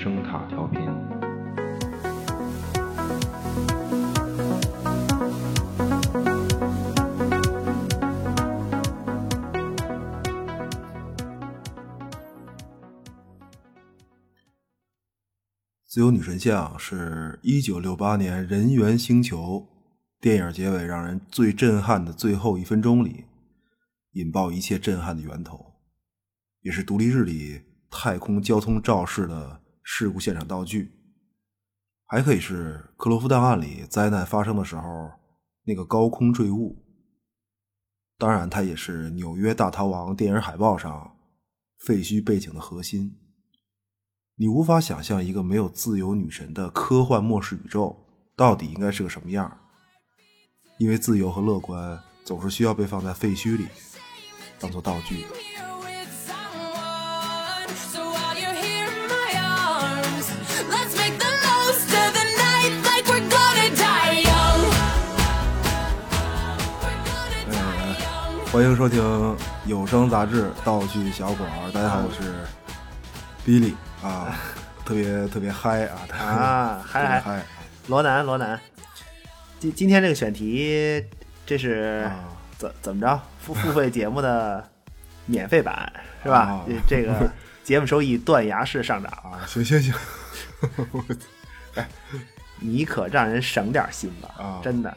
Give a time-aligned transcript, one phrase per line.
[0.00, 0.80] 声塔调频。
[15.84, 19.66] 自由女神像是一九六八年《人猿星球》
[20.22, 23.24] 电影结尾让人最震撼的最后一分钟里，
[24.12, 25.74] 引爆一切震撼的源头，
[26.60, 29.60] 也是独立日里太空交通肇事的
[29.90, 30.92] 事故现场道具，
[32.04, 35.10] 还可以是《克洛夫档案》里灾难发生的时候
[35.64, 36.84] 那个高空坠物。
[38.18, 41.16] 当然，它也是《纽约大逃亡》电影海报上
[41.78, 43.18] 废墟背景的核心。
[44.36, 49.58] 你无法想象一个没有自由女神的科幻末世宇宙到底应该是个什么样
[50.76, 53.66] 因为自由和乐观总是需要被放在废墟里，
[54.60, 55.24] 当做道具。
[68.58, 72.34] 欢迎收听有声杂志《道具小馆》，大家好，我是
[73.46, 73.72] Billy。
[74.02, 74.34] 啊，
[74.84, 76.00] 特别特别嗨啊！
[76.10, 77.46] 啊，嗨嗨嗨！
[77.86, 78.58] 罗南罗南，
[79.60, 81.00] 今今天这个选题，
[81.46, 82.10] 这是
[82.56, 83.20] 怎怎么着？
[83.38, 84.68] 付付费节目的
[85.26, 85.92] 免费版
[86.24, 86.60] 是吧？
[86.84, 87.30] 这个
[87.62, 89.46] 节目收益断崖式上涨啊！
[89.46, 89.94] 行行行，
[91.76, 91.88] 哎，
[92.58, 94.34] 你可让人省点心吧！
[94.36, 94.96] 啊，真的，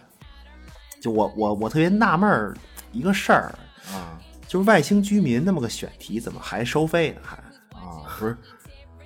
[1.00, 2.58] 就我我我特别纳闷儿
[2.92, 3.54] 一个事儿
[3.94, 7.22] 啊，就是外星居民那么个选题，怎么还收费呢？
[7.24, 7.38] 还
[7.78, 8.38] 啊，不是。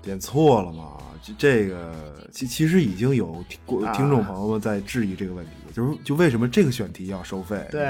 [0.01, 0.97] 点错了吗？
[1.23, 3.59] 这这个其其实已经有听
[3.91, 7.67] 听众朋友们在质疑这个问题，就是就为什么这个选题要收费？
[7.71, 7.89] 对，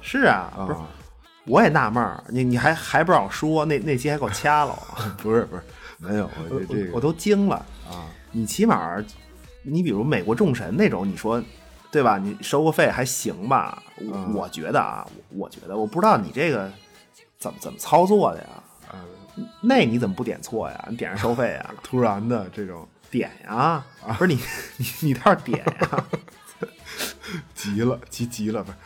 [0.00, 0.78] 是啊，不是，
[1.46, 4.76] 我也纳闷儿，你你还还不让我说，那那期还给我掐了？
[5.22, 5.62] 不是不是，
[5.98, 8.10] 没有，我这个我都惊了啊！
[8.32, 9.00] 你起码
[9.62, 11.40] 你比如美国众神那种，你说
[11.92, 12.18] 对吧？
[12.18, 13.80] 你收个费还行吧？
[14.00, 16.68] 我我觉得啊，我觉得我不知道你这个
[17.38, 18.48] 怎么怎么操作的呀？
[18.94, 20.86] 嗯那你怎么不点错呀？
[20.90, 21.70] 你点上收费啊？
[21.82, 23.84] 突然的这种点呀？
[24.18, 24.38] 不是你
[24.76, 26.04] 你你倒是点呀？
[27.54, 28.76] 急了，急急了，不是？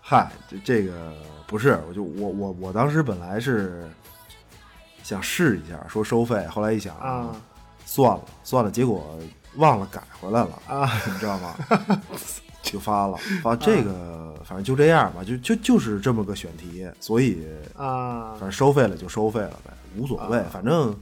[0.00, 1.14] 嗨，这这个
[1.46, 3.88] 不是，我就我我我当时本来是
[5.02, 7.30] 想试一下说收费，后来一想啊，
[7.84, 9.18] 算了算了，结果
[9.56, 11.54] 忘了改回来了啊，你知道吗？
[12.62, 17.44] 就发了，发这个，反正就这样吧，就就就是这么个选题，所以
[17.76, 20.96] 啊，反正收费了就收费了呗，无所谓，反正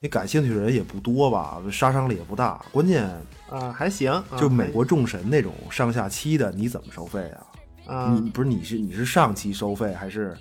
[0.00, 3.08] 你感兴趣的人也不多吧，杀伤力也不大，关键
[3.50, 7.30] 啊还行，就美国众神那种上下期的，你怎么收费
[7.86, 8.10] 啊？
[8.12, 10.36] 你不是你是你是上期收费还是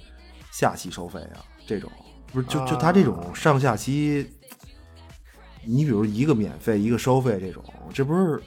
[0.51, 1.43] 下期收费啊？
[1.67, 1.91] 这种
[2.31, 4.25] 不是就就他这种上下期，
[5.65, 7.63] 你比如一个免费一个收费这种，
[7.93, 8.41] 这不是？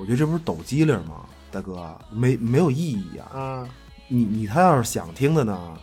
[0.00, 3.38] 我觉得这不是抖机灵吗，大哥，没没有意义啊！
[3.38, 3.68] 啊，
[4.08, 5.76] 你你他要是想听的呢，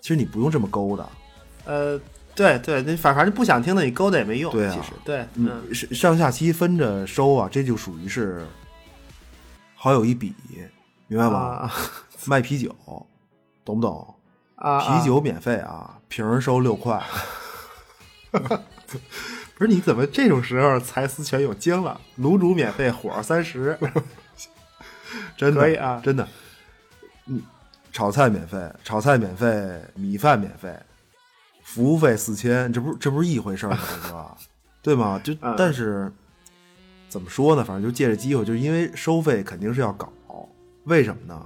[0.00, 1.08] 其实你不用这么勾的。
[1.64, 2.00] 呃，
[2.32, 4.52] 对对，你反反正不想听的，你勾的也没用。
[4.52, 8.46] 对啊，其实对，嗯，上上下期分着收啊，这就属于是
[9.74, 10.32] 好友一笔，
[11.08, 11.68] 明白吗？
[12.26, 12.72] 卖啤酒，
[13.64, 14.14] 懂不懂？
[14.54, 17.02] 啊，啤酒免费啊，瓶收六块。
[19.60, 22.00] 不是你怎么这种时候才思泉涌精了？
[22.18, 23.78] 卤煮免费，火三十，
[25.36, 26.26] 真的可以啊，真的。
[27.26, 27.42] 嗯，
[27.92, 30.74] 炒菜免费，炒菜免费，米饭免费，
[31.62, 33.78] 服务费四千，这不这不是一回事儿吗？
[34.02, 34.36] 大哥，
[34.80, 35.20] 对吗？
[35.22, 36.10] 就但是
[37.10, 37.62] 怎么说呢？
[37.62, 40.10] 反正就借着机会，就是因为收费肯定是要搞，
[40.84, 41.44] 为什么呢？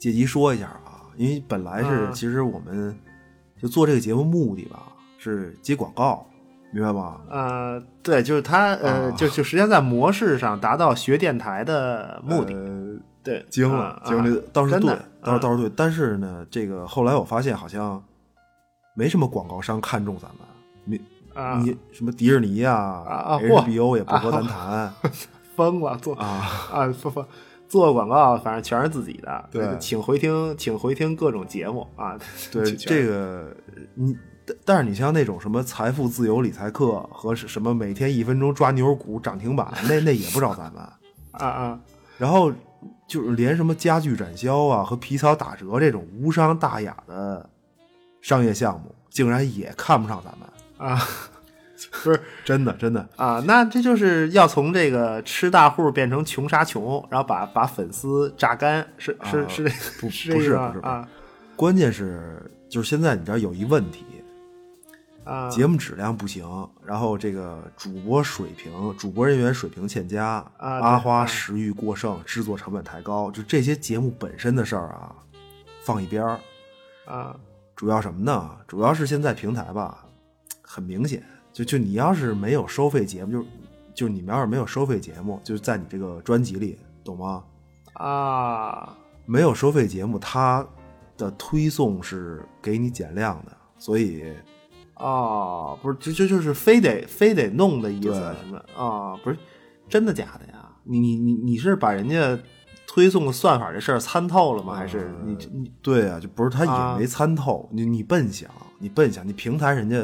[0.00, 2.98] 借机说一下啊，因为本来是其实我们
[3.62, 4.82] 就做这个节目目的吧，
[5.16, 6.28] 是接广告。
[6.72, 7.20] 明白吗？
[7.30, 12.54] 呃，对，就是他，呃，就就实际上在模式上达到学电台的目的。
[13.22, 15.72] 对，惊了，惊了，倒是对，倒是倒是对。
[15.74, 18.02] 但是呢，这个后来我发现好像
[18.94, 20.46] 没什么广告商看中咱们。
[20.84, 21.00] 你
[21.64, 23.04] 你什么迪士尼啊
[23.40, 24.92] ，HBO 也不和咱谈，
[25.56, 26.26] 疯了做啊
[26.72, 27.26] 啊，疯疯
[27.66, 29.48] 做广告，反正全是自己的。
[29.50, 32.16] 对，请回听，请回听各种节目啊。
[32.52, 33.56] 对， 这个
[33.94, 34.16] 你。
[34.64, 40.80] 但是你像那种什么财富自由理财课和什么每天一分钟抓牛股涨停板，那那也不找咱们
[41.32, 41.80] 啊啊！
[42.16, 42.52] 然后
[43.08, 47.48] 就是连什么家具展销啊和皮草打折这种无伤大雅的
[48.20, 50.48] 商业项目，竟然也看不上咱们
[50.90, 51.02] 啊！
[52.04, 53.42] 不是真的真的啊！
[53.46, 59.70] 那这就是要从这个吃大户变成穷杀穷，然后把把粉丝榨干，是是是这
[60.00, 60.52] 不是不是
[60.82, 61.06] 啊？
[61.56, 64.04] 关键是就是现在你知道有一问题。
[65.26, 66.46] 啊，节目质量不行，
[66.84, 75.12] 然后这个主播水平、主播人员水平欠佳，啊阿花食欲过剩，制作成本太高，就这些节目本身的事儿啊，
[75.82, 76.40] 放一边儿。
[77.06, 77.36] 啊
[77.74, 78.56] 主要什么呢？
[78.66, 80.06] 主要是现在平台吧，
[80.62, 83.46] 很明显，就就你要是没有收费节目，就是
[83.94, 87.44] 就是你们要是没有收费节目，就是在你这个专辑里，懂吗？
[87.94, 88.96] 啊
[89.26, 90.66] 没有收费节目，它
[91.18, 94.32] 的推送是给你减量的，所以
[94.96, 99.16] 哦，不是，就就就是非得非得弄的意思什么啊？
[99.22, 99.36] 不是
[99.88, 100.68] 真的假的呀？
[100.84, 102.38] 你你你你是把人家
[102.86, 104.74] 推送的算法这事儿参透了吗？
[104.74, 109.96] 还是你你对啊，就不是他啊也没参透，你你笨想，你笨想，你平台人家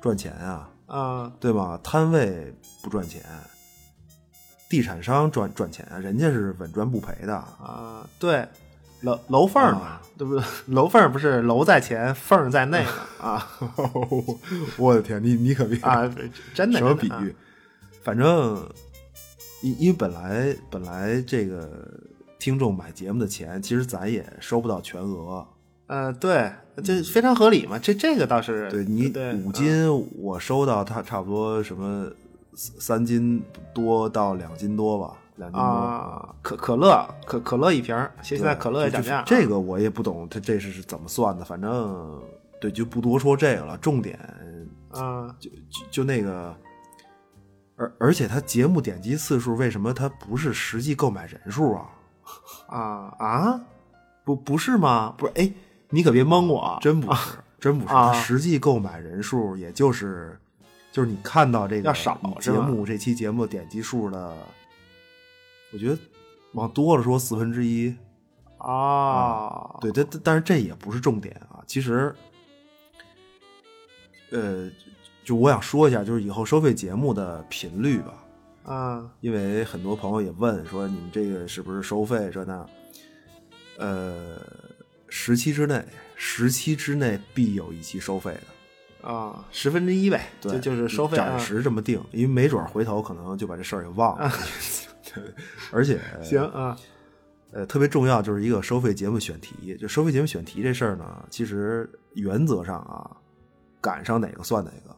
[0.00, 1.78] 赚钱啊，啊对吧？
[1.82, 3.20] 摊位不赚钱，
[4.68, 7.34] 地产商赚赚钱啊，人家是稳赚不赔的。
[7.36, 8.08] 啊？
[8.18, 8.48] 对，
[9.04, 10.44] 楼楼缝儿嘛啊，对不对？
[10.66, 12.90] 楼缝儿不是楼在前，缝儿在内嘛？
[13.28, 13.48] 啊
[14.76, 16.10] 我的天，你你可别啊，
[16.54, 17.34] 真的 什么比喻？
[18.02, 18.68] 反正
[19.62, 21.68] 因因为本来本来这个
[22.38, 25.46] 听众买节目的钱，其实咱也收不到全额。
[25.86, 26.50] 呃，对，
[26.82, 27.78] 这非常合理嘛。
[27.78, 29.12] 这这个倒是对你
[29.44, 29.86] 五斤，
[30.18, 32.10] 我收到他差不多什么
[32.54, 33.42] 三三斤
[33.74, 35.18] 多到两斤多吧。
[35.52, 41.44] 啊，可可乐可可乐一瓶儿，现对在可乐也涨价啊，这个我也不懂，它这是是怎么算的？
[41.44, 42.22] 反正
[42.60, 43.76] 对，就不多说这个了。
[43.78, 44.18] 重点
[44.90, 46.56] 啊就就就那个，
[47.76, 51.90] 而而且它节目点击次数为什么它不是实际购买人数啊？
[52.68, 52.78] 啊
[53.18, 53.60] 啊，
[54.24, 55.12] 不不是吗？
[55.18, 55.52] 不是，哎，
[55.90, 60.38] 你可别蒙我啊，真不是，真不是，啊它实际购买人数也就是
[60.92, 61.92] 就是你看到这个
[62.40, 64.32] 节目这期节目点击数的，
[65.74, 65.98] 我觉得
[66.52, 67.94] 往多了说四分之一。
[68.56, 71.62] 啊，对，但但但是这也不是重点啊。
[71.66, 72.14] 其实，
[74.30, 74.70] 呃，
[75.22, 78.24] 就我想说一下，就是以后收费节目的频率吧，
[78.72, 82.66] 啊因为很多朋友也问说你们这个是不是收费这那，
[83.76, 84.40] 呃，
[85.08, 85.84] 十期之内，
[86.14, 88.32] 十期之内必有一期收费
[89.02, 94.30] 的，啊，十分之一呗，对，就就是收费暂时这么定，因为没准回头可能就把这事儿给忘了。
[94.30, 94.93] 对，
[95.72, 96.76] 而且啊 行啊
[97.52, 99.76] 呃，特别重要就是一个收费节目选题。
[99.76, 103.16] 就收费节目选题这事儿呢，其实原则上啊，
[103.80, 104.96] 赶上哪个算哪个，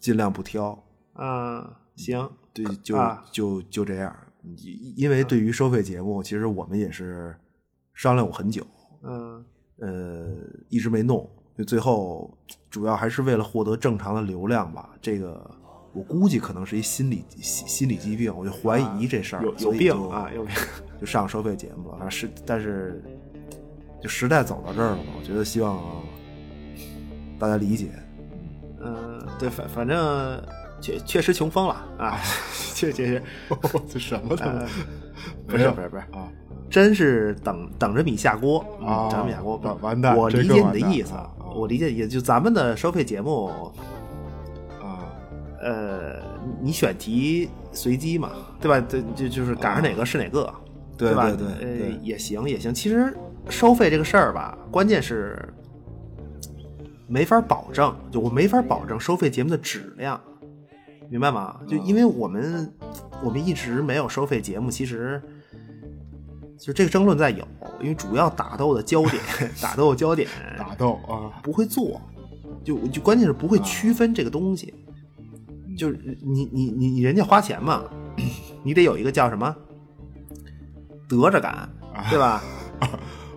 [0.00, 0.82] 尽量不挑。
[1.16, 4.16] 嗯，行对，就、啊就就这样。
[4.42, 7.36] 因因为对于收费节目，其实我们也是
[7.92, 8.66] 商量过很久，
[9.02, 9.44] 嗯
[9.78, 10.34] 呃，
[10.70, 11.28] 一直没弄。
[11.58, 12.32] 就最后
[12.70, 14.90] 主要还是为了获得正常的流量吧。
[15.02, 15.50] 这个
[15.98, 20.54] 我估计可能是一心理心心理疾病，我就怀疑这事儿、啊有有病啊有病
[21.00, 22.04] 就上收费节目了。
[22.04, 23.02] 啊，是，但是
[24.00, 25.82] 就时代走到这儿了嘛，我觉得希望
[27.36, 27.88] 大家理解。
[28.80, 30.40] 嗯，对，反反正
[30.80, 32.16] 确确实穷疯了啊，
[32.76, 33.22] 确确实，
[33.90, 34.64] 这什么呃
[35.48, 36.30] 不是不是不是啊，
[36.70, 41.12] 真是等等着米下锅等着米下锅完完蛋我理解你的意思
[41.56, 43.72] 我理解也就咱们的收费节目，啊，
[45.60, 46.22] 呃，
[46.62, 48.86] 你选题随机嘛，对吧？
[48.88, 50.60] 对，就就是赶上哪个是哪个，吧？
[50.96, 52.72] 对对对呃，也行也行。
[52.72, 53.16] 其实
[53.48, 55.38] 收费这个事儿吧，关键是
[57.06, 60.20] 没法保证，就我没法保证收费节目的质量，
[61.10, 61.58] 明白吗？
[61.66, 62.72] 就因为我们
[63.24, 65.20] 我们一直没有收费节目，其实。
[66.60, 67.46] 就这个争论在有，
[67.80, 69.22] 因为主要打斗的焦点，
[69.62, 72.00] 打斗的焦点打斗啊，不会做，
[72.64, 74.74] 就就关键是不会区分这个东西。
[75.78, 77.84] 就是你你你你人家花钱嘛，
[78.64, 79.54] 你得有一个叫什么
[81.08, 81.68] 得着感，
[82.10, 82.42] 对吧？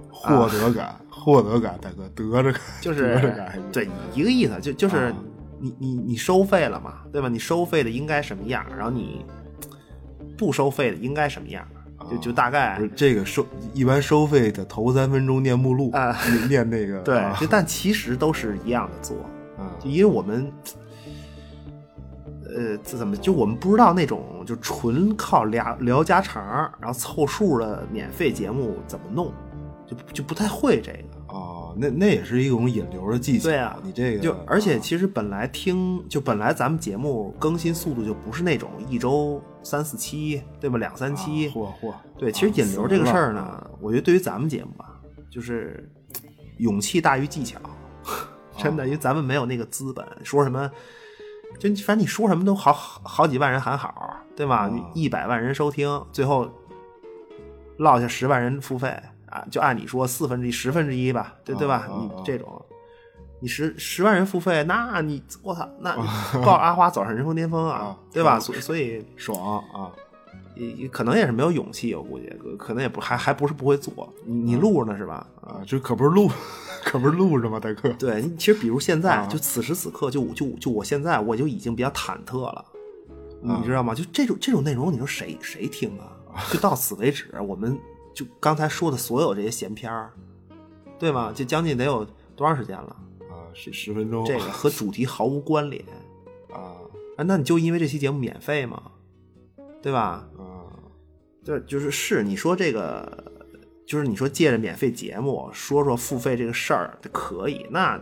[0.09, 3.33] 获得感，获得感，大哥，得着感，就是
[3.71, 5.13] 对一个意思，就就是啊
[5.59, 7.29] 你你你收费了嘛，对吧？
[7.29, 9.23] 你收费的应该什么样，然后你
[10.37, 11.65] 不收费的应该什么样，
[12.09, 19.15] 就就大概这个收一般收费的头三分钟念目录啊念念那个 对但其实都是一样的做，
[19.57, 20.51] 啊就因为我们，
[22.55, 26.43] 呃，这怎么就我们不知道那种就纯靠聊聊家常，
[26.79, 29.33] 然后凑数的免费节目怎么弄，
[29.87, 30.99] 就就不太会这个。
[31.33, 33.43] 哦，那那也是一种引流的技巧。
[33.43, 40.77] 对啊，你这个就而且啊其实本来听就本来咱们节目更新速度就不是那种一周三四期，对吧？
[40.77, 45.89] 两三期，嚯嚯，对，其实引流这个事儿呢，我觉得对于咱们节目吧，就是
[46.59, 47.57] 勇气大于技巧，
[48.59, 50.69] 真的，因为咱们没有那个资本，说什么，
[51.59, 54.69] 就反正你说什么都好好几万人喊好，对吧？
[54.93, 56.49] 一百万人收听，最后
[57.77, 58.87] 落下十万人付费
[59.29, 61.87] 啊，就按你说四分之一、十分之一吧，对对吧？
[61.89, 62.65] 你这种，
[63.39, 65.95] 你十十万人付费，那你我操，那
[66.43, 68.39] 告 阿花走上人生巅峰啊，对吧？
[68.39, 69.91] 所所以爽啊，
[70.55, 75.25] 也可能也是没有勇气，我估计可能也不还还不是不会做，你你录着呢是吧？
[75.41, 76.29] 啊，这可不是录，
[76.83, 77.89] 可不是录着吗，大哥？
[77.93, 82.65] 对，其实比如现在，就此时此刻，就就就我现在，我就已经比较忐忑了，
[83.41, 83.95] 你知道吗？
[83.95, 86.17] 就这种这种内容，你说谁谁听啊？
[86.51, 87.77] 就到此为止，我们
[88.13, 90.11] 就刚才说的所有这些闲篇儿，
[90.99, 91.31] 对吗？
[91.33, 92.95] 就将近得有多长时间了？
[93.29, 95.83] 啊十十分钟，这个和主题毫无关联
[96.53, 96.59] 啊
[97.17, 97.23] 啊！
[97.23, 98.81] 那你就因为这期节目免费吗？
[99.81, 100.27] 对吧？
[100.37, 100.67] 嗯，
[101.43, 103.23] 对，就是是你说这个，
[103.85, 107.65] 就是你说借着免费节目说说付费这个事儿，可以。
[107.71, 107.99] 那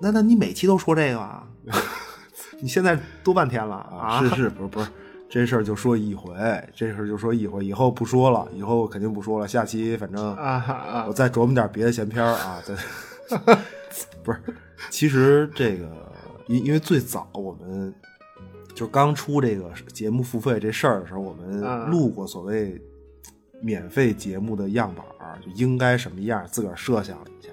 [0.00, 1.48] 那那你每期都说这个啊？
[2.60, 4.20] 你现在多半天了啊？
[4.20, 4.88] 是 是，不是不是，
[5.28, 6.32] 这事儿就说一回，
[6.74, 9.48] 这事儿就说一回，以后不说了，以后肯定不说了。
[9.48, 12.76] 下期反正啊，我再琢磨点别的闲篇儿啊，再
[14.22, 14.40] 不是。
[14.90, 16.12] 其实这个，
[16.46, 17.94] 因因为最早我们
[18.74, 21.60] 就刚出这个节目付费这事儿的时候，我们
[21.90, 22.80] 录过所谓
[23.60, 25.04] 免费节目的样板
[25.40, 27.52] 就应该什么样，自个儿设想了一下。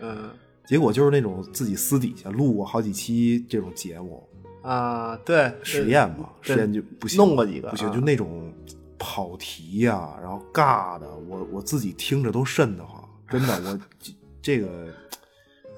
[0.00, 0.30] 嗯，
[0.66, 4.26] 结果就是那种自己私底下录过好几期这种节目。
[4.62, 8.52] 啊，对，实验嘛，实验就不行，弄过几个，不行，就那种
[8.98, 13.78] 跑题呀，然后尬的，我我自己听着都瘆得慌，真的，我
[14.42, 14.86] 这个。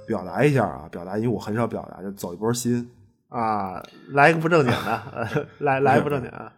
[0.05, 2.87] 表达一下啊，表达，因为我很少表达，就走一波心
[3.33, 6.53] 啊，来一个不正经的， 来来不正经的，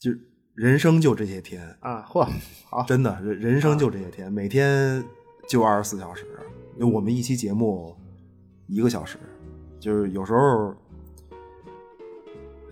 [0.00, 0.10] 就
[0.54, 2.26] 人生就这些天啊，嚯，
[2.70, 5.04] 好，真的人人生就这些天，每天
[5.46, 6.24] 就二十四小时，
[6.78, 7.94] 因为我们一期节目
[8.66, 9.18] 一个小时，
[9.78, 10.74] 就是有时候，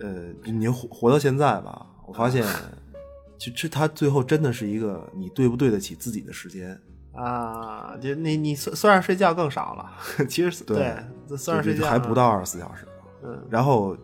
[0.01, 2.43] 呃，你活活到现在吧，我发现，
[3.37, 6.75] 其实他最后真的是一个你对不对得起自己的时间。
[7.13, 9.91] 啊，就你你虽虽然睡觉更少了，
[10.27, 10.95] 其实对，
[11.37, 12.87] 虽然睡觉还不到二十四小时，
[13.23, 13.95] 嗯，然后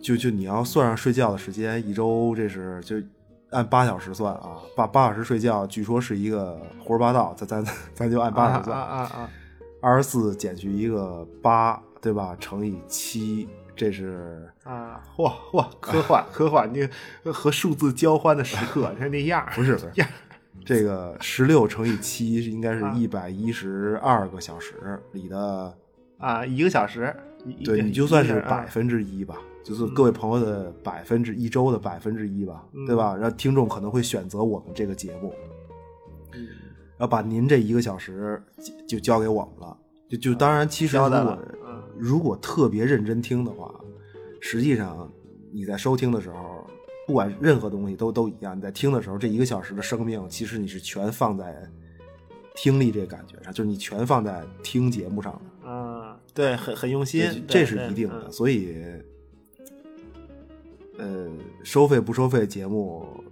[0.00, 2.96] 就就你要算上睡觉的时间，一周这是就
[3.50, 8.78] 按八小时算啊，八八小时睡觉，据说是一个胡说八道，咱咱 咱就按八小时算。
[8.78, 9.30] 啊啊，
[9.80, 12.36] 二十四减去一个八，对吧？
[12.40, 16.88] 乘以七，这是啊，嚯嚯，科幻 科幻，你
[17.30, 19.92] 和数字交换的时刻， 你看那样不是不是。
[20.64, 25.76] 这个十六乘以七应该是一百一十二个小时里的
[26.18, 27.14] 啊，一个小时，
[27.64, 33.14] 对你就算是百分之一吧，就是各位朋友的百分之一周的百分之一吧，对吧？
[33.14, 35.34] 然后听众可能会选择我们这个节目，
[36.96, 38.42] 然后把您这一个小时
[38.86, 39.76] 就交给我们了，
[40.08, 41.38] 就就当然，其实如果
[41.96, 43.74] 如果特别认真听的话，
[44.40, 45.10] 实际上
[45.52, 46.66] 你在收听的时候。
[47.06, 51.54] 不管任何东西都都一样，你在听的时候，这一个小时的生命，其实你是全放在
[52.56, 55.40] 听力这个感觉上，就是你全放在听节目上的。
[56.34, 58.30] 啊，对，很很用心，这是一定的。
[58.30, 58.84] 所以，
[60.98, 61.30] 呃，
[61.62, 63.22] 收费不收费节目，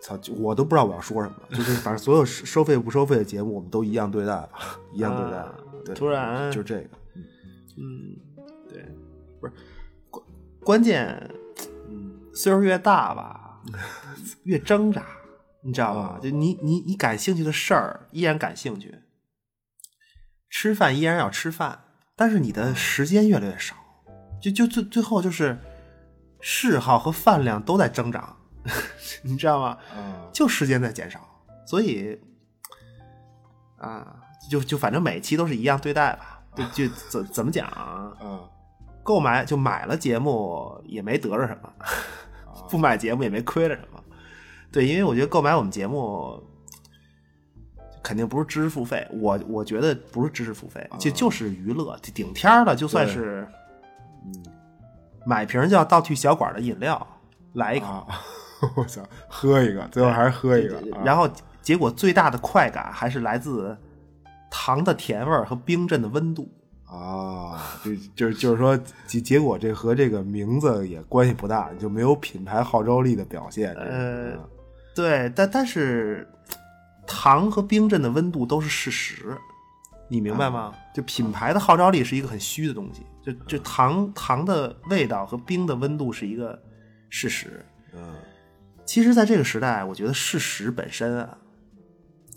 [0.00, 1.36] 操，我都不知道我要说什么。
[1.56, 5.46] 就是反正所有收费不收费的节目，我们都一样对待吧， 一样对待。
[5.86, 6.90] 对，突然就这个，
[7.78, 8.16] 嗯，
[8.68, 8.84] 对，
[9.40, 9.52] 不是
[10.10, 10.24] 关
[10.60, 11.30] 关键。
[12.36, 13.62] 岁数越大吧，
[14.42, 15.06] 越挣扎，
[15.62, 16.18] 你知道吧？
[16.20, 18.92] 就你你你感兴趣的事儿依然感兴趣，
[20.50, 21.83] 吃饭依然要吃饭，
[22.16, 23.74] 但是你的时间越来越少，
[24.40, 25.58] 就就最最后就是
[26.40, 28.36] 嗜好和饭量都在增长，
[29.22, 29.78] 你知道吗？
[30.32, 31.20] 就时间在减少，
[31.66, 32.20] 所以
[33.78, 34.16] 啊，
[34.50, 38.12] 就就反正每期都是一样对待吧，就就 怎怎么讲啊？
[39.02, 41.72] 购买就买了节目也没得着什么。
[42.70, 44.02] 不买节目也没亏了什么，
[44.72, 46.42] 对，因为我觉得购买我们节目
[48.04, 53.48] 肯定不是知识付费，我我觉得不是知识付费，就就是娱乐，顶天了就算是，
[54.26, 54.44] 嗯，
[55.24, 57.04] 买瓶叫倒去小馆的饮料
[57.54, 58.06] 来一口，
[58.76, 61.28] 我操，喝一个，最后还是喝一个，然后
[61.62, 63.76] 结果最大的快感还是来自
[64.50, 66.46] 糖的甜味和冰镇的温度。
[66.86, 73.74] 啊，就就是就是说结结果这和这个名字也关系不大，就没有品牌号召力的表现。
[73.74, 74.32] 呃，
[74.94, 76.24] 对，但但是
[77.16, 79.38] 糖和冰镇的温度都是事实，
[80.08, 80.74] 你明白吗？
[80.92, 86.60] 就品牌的号召力是一个很虚的东西，就就糖糖的味道和冰的温度是一个
[87.08, 87.64] 事实。
[87.92, 88.14] 嗯，
[88.84, 91.38] 其实，在这个时代，我觉得事实本身啊。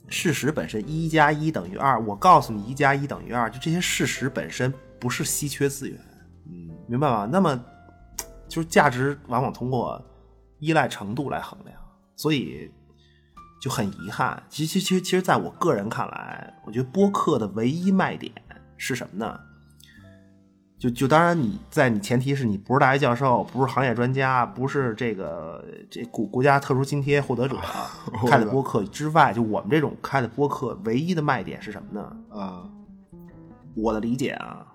[0.10, 6.00] 事实本身一加一等于二，我告诉你一加一等于二，就这些事实本身不是稀缺资源，
[6.46, 7.28] 嗯，明白吗？
[7.30, 7.62] 那么
[8.48, 10.02] 就是价值往往通过
[10.60, 11.78] 依赖程度来衡量，
[12.16, 12.72] 所以
[13.60, 14.42] 就很遗憾。
[14.50, 18.32] 其实，其实，其实，在我个人看来，我觉得播客的唯一卖点
[18.78, 19.40] 是什么呢？
[20.80, 27.58] 就就当然你在你前提是你不是大学教授，不是行业专家，不是这个这国国家特殊津贴获得者
[28.30, 32.18] 开的播客之外，就我们这种开的播客，唯一的卖点是什么呢？
[32.30, 32.70] 啊，
[33.76, 34.68] 我的理解啊，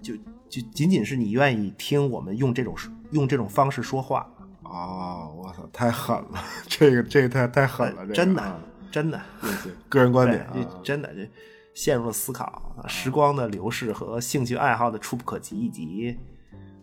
[0.00, 0.16] 就
[0.48, 2.74] 就仅仅是你愿意听我们用这种
[3.10, 4.26] 用这种方式说话
[4.66, 5.28] 啊！
[5.28, 9.20] 我操，太狠了， 这个这个太太狠了，真的真的，
[9.88, 10.46] 个人观点，
[10.82, 11.28] 真的这。
[11.74, 16.18] 陷入了思考，时光的流逝和兴趣爱好的触不可及，以及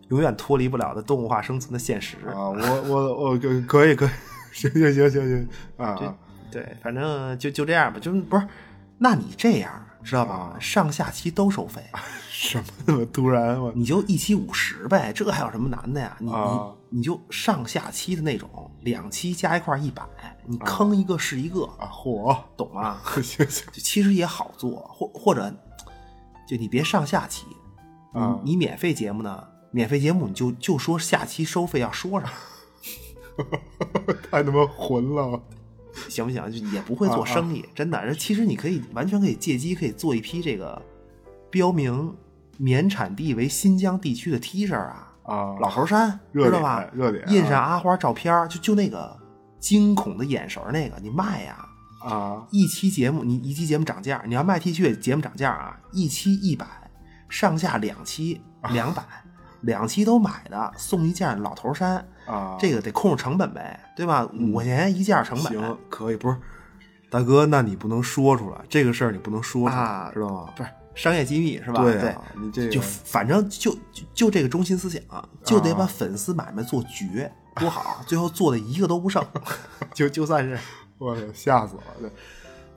[0.06, 2.46] 永远脱离不了的动物化生存的现实啊！
[2.48, 4.10] 我我我可可以可以，
[4.52, 6.16] 行行行行行啊！
[6.52, 8.46] 对，反正就就这样吧，就不是，
[8.98, 10.56] 那你这样知道吧？
[10.60, 11.82] 上下期都收费。
[12.30, 13.60] 什么那么突然？
[13.74, 16.16] 你就一期五十呗，这还有什么难的呀？
[16.20, 16.32] 你你
[16.94, 20.00] 你就上下期的那种，两期加一块一百，
[20.46, 21.90] 你坑一个是一个啊！
[21.90, 23.00] 嚯，懂吗？
[23.20, 25.52] 行行，其实也好做，或或者
[26.46, 27.46] 就你别上下期，
[28.12, 29.42] 啊，你免费节目呢？
[29.72, 32.30] 免费节目你就就说下期收费要说啥？
[34.30, 35.42] 太他妈混了，
[36.08, 36.48] 行不行？
[36.52, 38.14] 就也不会做生意，真的。
[38.14, 40.80] 其实你可以完全可以借机可以做一批这个
[41.50, 42.16] 标明。
[42.56, 46.84] 棉产地为新疆地区的 T 恤啊啊，老头衫知道吧？
[46.92, 49.16] 热点印上阿花照片，就就那个
[49.58, 51.66] 惊恐的眼神那个，你卖呀
[52.04, 52.46] 啊！
[52.50, 56.66] 一期节目你一期节目涨价，你要卖 T 恤节目涨价啊，一期一百，
[57.30, 59.02] 上下两期两百，
[59.62, 64.28] 两期都买的送一件老头衫啊，这个得控制成本呗，对吧？
[64.38, 66.36] 五块钱一件成本，行可以，不是
[67.10, 70.50] 大哥，那你不能说出来这个事儿，你不能说出来，知道吗？
[70.54, 70.68] 不是。
[70.94, 71.82] 商业机密是吧？
[71.82, 75.02] 对，你这就反正就就就这个中心思想，
[75.44, 78.00] 就得把粉丝买卖做绝，多好！
[78.06, 79.24] 最后做的一个都不剩，
[79.92, 80.58] 就就算是
[80.98, 82.10] 我吓死了。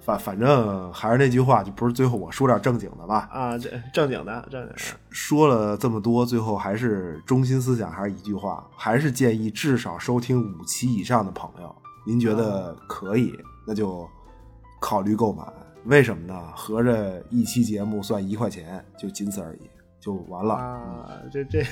[0.01, 3.27] 反反正还是那句话，就不是最后我说点正经的吧？
[3.30, 4.75] 啊，这正经的，正经的。
[5.10, 11.75] 说了这么多，最后还是中心思想，还是一句话，还是建议至少收听五期以上的朋友，
[12.06, 13.34] 您觉得可以，
[13.65, 14.10] 那就
[14.80, 15.43] 考虑购买。
[15.88, 16.52] 为什么呢？
[16.54, 19.69] 合着一期节目算一块钱，就仅此而已，
[20.00, 21.10] 就完了啊！
[21.32, 21.65] 这这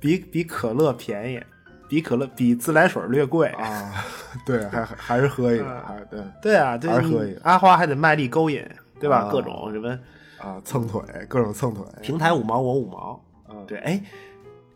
[0.00, 1.40] 比比可乐便宜，
[1.88, 4.04] 比可乐比自来水略贵啊！
[4.44, 7.40] 对，还还是喝一个，还对对啊，还是喝一个。
[7.44, 9.28] 阿花还得卖力勾引，对吧？
[9.30, 9.96] 各种什么
[10.38, 11.84] 啊，蹭腿，各种蹭腿。
[12.02, 13.24] 平台五毛，我五毛。
[13.66, 14.02] 对，哎，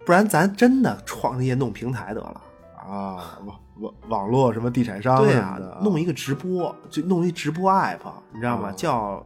[0.07, 2.41] 不然咱真的创业弄平台得了
[2.77, 3.39] 啊！
[3.81, 7.99] 网网络什么地产商对啊，弄一个直播，就弄一直播 app，
[8.33, 8.73] 你知道吗？
[8.73, 9.25] 叫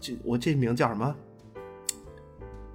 [0.00, 1.14] 这我这名叫什么？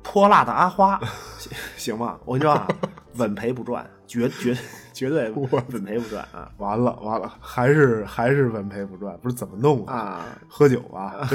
[0.04, 1.00] 泼辣的阿花，
[1.38, 2.20] 行行吗？
[2.26, 2.68] 我跟你说啊，
[3.16, 4.56] 稳赔不赚，绝绝
[4.94, 6.52] 绝对稳赔不赚啊！
[6.58, 10.24] 完了完了，还是还是稳赔不赚，不是怎么弄啊？
[10.48, 11.28] 喝酒吧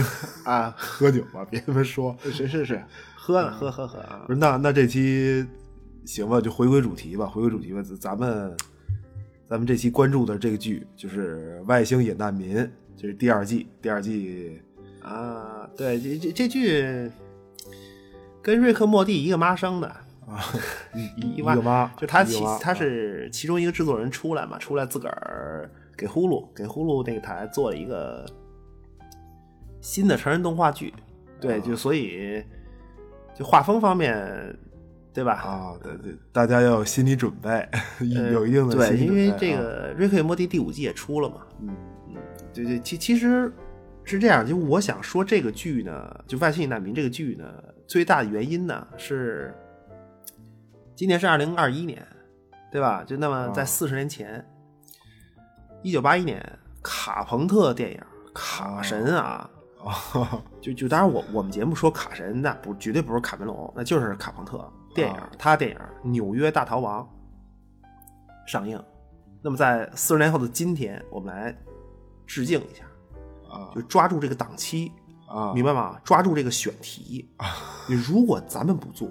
[0.44, 2.80] 啊， 喝酒吧，别他妈说，是是是，
[3.16, 4.22] 喝喝喝喝啊！
[4.28, 5.44] 不是那那这期
[6.04, 8.56] 行吧，就回归主题吧，回归主题吧，咱们。
[9.50, 12.56] 咱们这期关注的这个剧就是《外星野难民》，
[12.96, 13.66] 这是第二季。
[13.82, 14.62] 第二季
[15.02, 17.10] 啊，对，这这这剧
[18.40, 19.88] 跟瑞克莫蒂一个妈生的
[20.24, 20.38] 啊，
[21.16, 28.24] 一一个妈，就他其他是其中一个制作人出来嘛，出来自个儿给呼噜给呼噜那个台做了一个
[29.80, 30.94] 新的成人动画剧。
[31.40, 32.40] 对，就所以
[33.36, 34.56] 就画风方面。
[35.12, 35.32] 对吧？
[35.32, 37.68] 啊，对对，大家要有心理准备，
[38.32, 41.36] 有一定的对，因为这个《瑞克与莫蒂》第五季也出了嘛。
[41.60, 41.76] 嗯
[42.08, 42.16] 嗯，
[42.54, 43.52] 对对，其其实
[44.04, 47.44] 是这样，就我想说这个剧呢，就《外星难民》这个剧呢，
[47.88, 49.52] 最大的原因呢是
[50.94, 52.06] 今年是二零二一年，
[52.70, 53.02] 对吧？
[53.04, 54.46] 就那么在四十年前，
[55.82, 56.40] 一九八一年，
[56.84, 57.98] 卡朋特电影
[58.32, 59.50] 《卡神》啊，
[60.60, 64.72] 就就当然我我们节目说卡神，那不绝对不是卡梅隆，那就是卡朋特。
[65.00, 65.76] 电影，他电影
[66.08, 67.08] 《纽约大逃亡》
[68.50, 68.82] 上映。
[69.42, 71.56] 那么在四十年后的今天，我们来
[72.26, 72.84] 致敬一下，
[73.48, 74.92] 啊，就抓住这个档期，
[75.26, 75.98] 啊，明白吗？
[76.04, 77.26] 抓住这个选题。
[77.88, 79.08] 你如果咱们不做，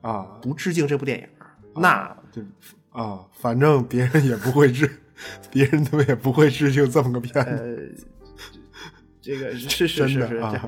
[0.00, 1.28] 啊，不致敬这部电影，
[1.80, 2.42] 那就
[2.90, 4.90] 啊，反正别人也不会致，
[5.52, 8.08] 别人他们也不会致敬这么个片子。
[9.22, 10.60] 这个是是是是，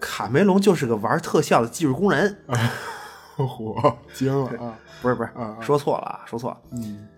[0.00, 2.42] 卡梅隆就是个玩特效的技术工人。
[3.44, 4.78] 火惊了啊！
[5.02, 6.62] 不是不是，说错了啊，说错了。
[6.70, 7.08] 嗯，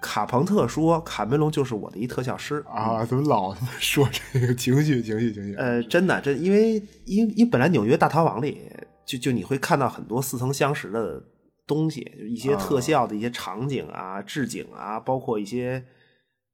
[0.00, 3.04] 卡朋特说卡梅隆就是我的一特效师啊！
[3.04, 5.54] 怎么老说这个情绪情绪情绪？
[5.56, 8.62] 呃，真的，这因为因因本来纽约大逃亡里
[9.04, 11.22] 就就你会看到很多似曾相识的
[11.66, 15.84] 东西，就一些特效的一些场景啊、置景啊，包括一些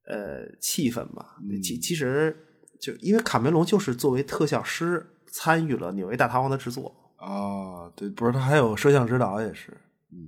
[0.06, 1.36] 呃气氛吧。
[1.62, 2.36] 其其实
[2.80, 6.94] 就因为卡梅隆就是作为特效师参与了纽约大逃亡的制作。
[7.24, 9.72] 啊，对，不是他还有摄像指导也是，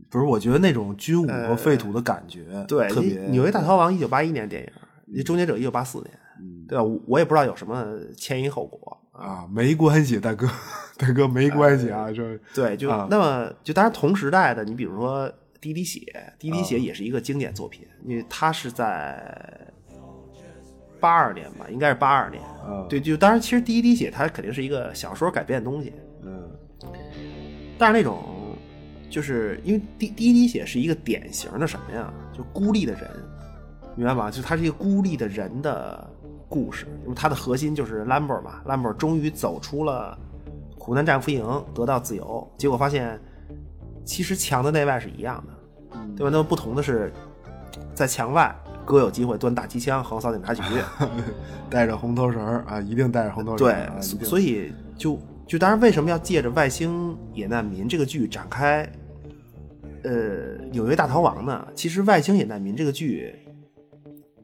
[0.09, 0.25] 不是？
[0.25, 3.27] 我觉得那种军武和废土的感觉，对，特别。
[3.29, 4.71] 纽约大逃亡一九八一年电影，
[5.07, 6.11] 你终结者一九八四年，
[6.67, 6.85] 对吧？
[7.07, 10.49] 我也不知道有什么前因后果啊，没关系，大哥，
[10.97, 15.29] 大哥没关系啊，这对，就那么就当然同时代的，你比如说
[15.61, 16.01] 《滴滴血》，
[16.39, 19.63] 《滴滴血》也是一个经典作品，因为它是在。
[20.99, 22.43] 八二年吧，应该是八二年。
[22.89, 25.93] 对，就当然，其实《第一滴血》它肯定是一个小说改编的东西。
[27.77, 28.23] 嗯，但是那种，
[29.11, 32.13] 就是因为《第第一滴血》是一个典型的什么呀？
[32.33, 33.11] 就孤立的人，
[33.95, 34.31] 明白吗？
[34.31, 36.09] 就他是一个孤立的人的
[36.49, 36.87] 故事。
[37.03, 40.19] 因为它的核心就是 Lambert 嘛，Lambert 终于走出了
[40.79, 42.47] 苦难战俘营，得到自由。
[42.57, 43.21] 结果发现，
[44.05, 46.31] 其实墙的内外是一样的，对吧？
[46.31, 47.13] 那么不同的是，
[47.95, 48.55] 在墙外。
[48.85, 50.63] 哥有机会端大机枪横扫警察局，
[51.69, 53.67] 带着红头绳啊，一定带着红头绳。
[53.67, 58.83] 对，所以就就当然，为什么要借着《外星野难民》这个剧展开？
[60.03, 61.67] 呃，《纽约大逃亡》呢？
[61.75, 63.35] 其实《外星野难民》这个剧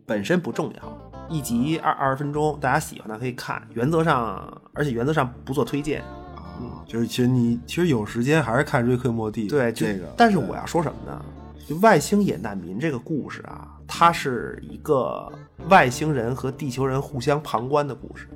[0.06, 3.60] 本身不重要，一集二二十分钟，大家喜欢的可以看。
[3.74, 6.02] 原则上，而且原则上不做推荐
[6.36, 6.84] 啊。
[6.86, 9.46] 就是其实你其实有时间还是看《瑞克莫蒂》。
[9.50, 11.24] 对这个，但是我要说什么呢？
[11.66, 13.68] 就外星野难民这个故事啊。
[13.94, 15.30] 它是一个
[15.68, 18.26] 外星人和地球人互相旁观的故事，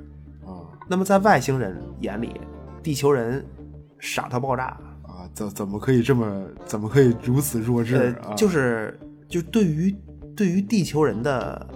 [0.45, 2.39] 啊，那么在外星人眼里，
[2.81, 3.45] 地球人
[3.99, 4.65] 傻到爆炸
[5.03, 8.33] 啊，怎怎么可以这么怎么可以如此弱智啊？
[8.35, 9.95] 就是就对于
[10.35, 11.67] 对于地球人的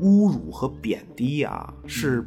[0.00, 2.26] 侮辱和贬低啊，是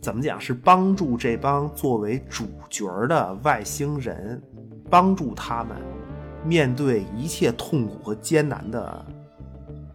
[0.00, 0.40] 怎么讲？
[0.40, 4.42] 是帮助这帮作为主角的外星人，
[4.88, 5.76] 帮助他们
[6.44, 9.06] 面对一切痛苦和艰难的。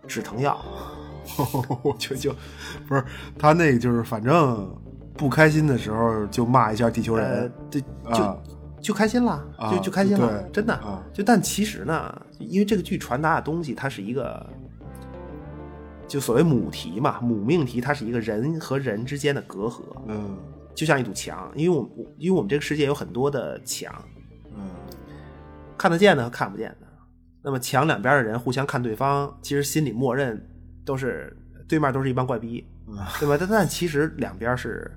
[0.08, 0.60] 止疼药，
[1.84, 2.36] 我就就
[2.86, 3.06] 不是
[3.40, 4.70] 他那个，就是反正
[5.22, 7.80] 不开心的时候就骂一下地球人，对，
[8.12, 8.42] 就
[8.82, 11.04] 就开心了，就就开心了，真的。
[11.14, 14.44] 就但其实呢，因为这个剧传达的东西，它是一个，
[16.08, 20.36] 就所谓母题嘛，母命题，它是一个人和人之间的隔阂，嗯，
[20.74, 23.94] 就像一堵墙，因为我们因为我们这个世界有很多的墙，
[24.56, 24.72] 嗯，
[25.78, 26.88] 看得见的和看不见的。
[27.44, 30.44] 那么墙两边的人互相看对方，其实心里默认
[30.84, 32.66] 都是对面都是一帮怪逼，
[33.20, 33.38] 对吧？
[33.40, 34.92] 但但其实两边是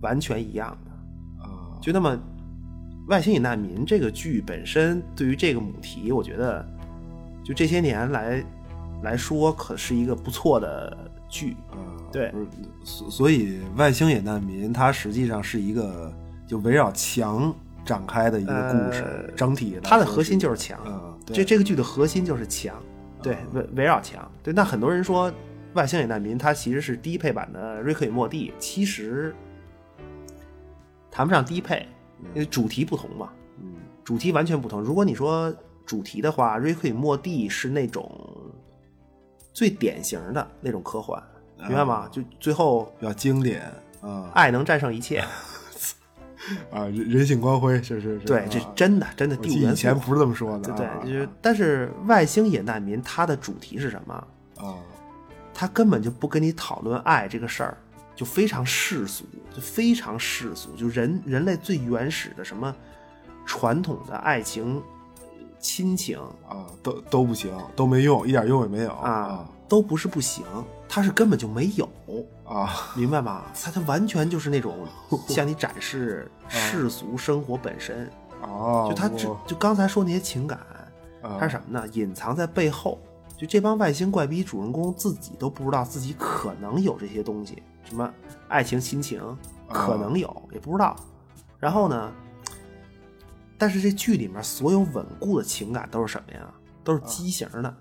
[0.00, 1.78] 完全一样的啊。
[1.80, 2.16] 就那么
[3.08, 6.66] 《外星野难民》这个剧本身对于这个母题，我觉得
[7.44, 8.44] 就这些年来
[9.02, 10.96] 来说，可是一个不错的
[11.28, 11.76] 剧啊。
[12.12, 12.32] 对，
[12.84, 16.12] 所所以《外星野难民》它实际上是一个
[16.46, 17.54] 就围绕墙。
[17.84, 20.80] 展开的一个故事，整体它的核心就是墙。
[20.86, 22.74] 嗯，这这个剧的核心就是墙，
[23.22, 24.26] 对，围围绕墙。
[24.42, 25.30] 对，那很多人说
[25.74, 29.36] 《外星野难民》它其实是低配版的《瑞克与莫蒂》，其实
[31.14, 31.86] 谈不上低配，
[32.34, 33.30] 因为主题不同嘛。
[33.62, 34.80] 嗯，主题完全不同。
[34.80, 35.54] 如果你说
[35.86, 38.10] 主题的话，《瑞克与莫蒂》是那种
[39.52, 41.22] 最典型的那种科幻，
[41.68, 42.08] 明白吗？
[42.10, 43.62] 就最后比较经典
[44.00, 45.22] 啊，爱能战胜一切。
[46.72, 49.36] 啊，人人性光辉是是是，对，这真的真的。
[49.36, 51.28] 第五以前不是这么说的，对，就是。
[51.40, 54.14] 但是外星野难民，它的主题是什么？
[54.56, 54.74] 啊，
[55.54, 57.78] 他根本就不跟你讨论爱这个事儿，
[58.14, 59.24] 就非常世俗，
[59.54, 62.74] 就非常世俗，就人人类最原始的什么
[63.44, 64.82] 传统的爱情、
[65.58, 70.44] 亲情啊，都都不行，都没用，一点用也没有啊，都不是不行，
[70.88, 71.88] 他是根本就没有。
[72.44, 73.44] 啊，明白吗？
[73.58, 74.86] 它它完全就是那种
[75.28, 78.10] 向你展示世俗生活本身
[78.42, 80.60] 哦，就他就就刚才说那些情感，
[81.22, 81.88] 它是什么呢？
[81.94, 82.98] 隐藏在背后，
[83.34, 88.12] 就这帮外星怪逼主人公自己都不知道自己可能有这些东西，什么
[88.48, 89.20] 爱情亲情
[89.68, 90.96] 可能有也不知道。
[91.58, 92.12] 然后呢，
[93.56, 96.40] 但是这剧里面所有稳固的情感都是什么呀？
[96.82, 97.74] 都是畸形的。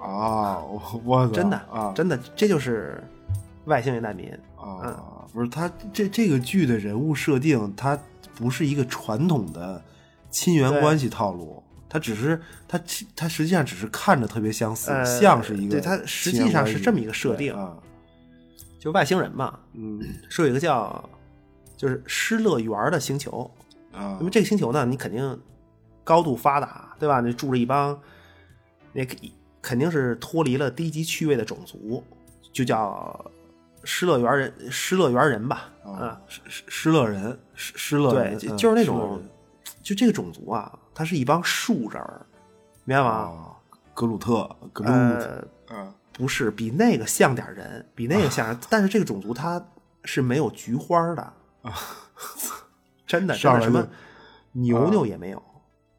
[0.00, 0.62] 啊！
[1.04, 3.02] 我真的啊，真的这就是。
[3.64, 4.32] 外星人难民。
[4.56, 7.98] 啊，不是他这这个剧的人物设定，它
[8.34, 9.84] 不是一个传统的
[10.30, 12.80] 亲缘关系套路，它只是它
[13.14, 17.54] 它实际上只是看着特别相似，像是一个，对，它实际上是这么一个设定。
[17.54, 17.76] 啊，
[18.78, 21.08] 就外星人嘛，嗯，说有一个叫
[21.76, 23.50] 就是失乐园的星球。
[23.92, 25.40] 啊，因为这个星球呢，你肯定
[26.04, 27.20] 高度发达，对吧？
[27.20, 27.98] 你住着一帮
[28.92, 29.06] 那
[29.60, 32.02] 肯定是脱离了低级趣味的种族，
[32.52, 33.30] 就叫。
[33.84, 39.22] 失乐园人，失乐园人吧，啊，失失失乐人，失失乐人，对，就是那种，
[39.82, 42.02] 就这个种族啊，它是一帮树人，
[42.84, 43.54] 明白吗？
[43.94, 49.64] 格鲁特，格鲁特，嗯，不是，比那个像点人，比那个像，但是这个种族它
[50.04, 51.22] 是没有菊花的。
[51.62, 51.72] 啊，
[53.06, 53.88] 真的，上什么
[54.52, 55.40] 牛牛也没有，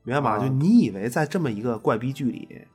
[0.03, 0.37] 明白吗？
[0.37, 2.67] 就你以为在这么一个怪逼剧里，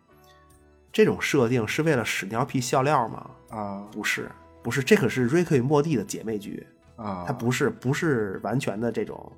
[0.90, 3.30] 这种设定是为了屎尿屁笑料吗？
[3.50, 4.30] 啊，不是，
[4.62, 9.30] 不是，这可是瑞克与莫蒂的姐妹剧啊，它不是不是完全的这种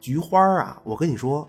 [0.00, 0.80] 菊花啊。
[0.84, 1.48] 我跟你说，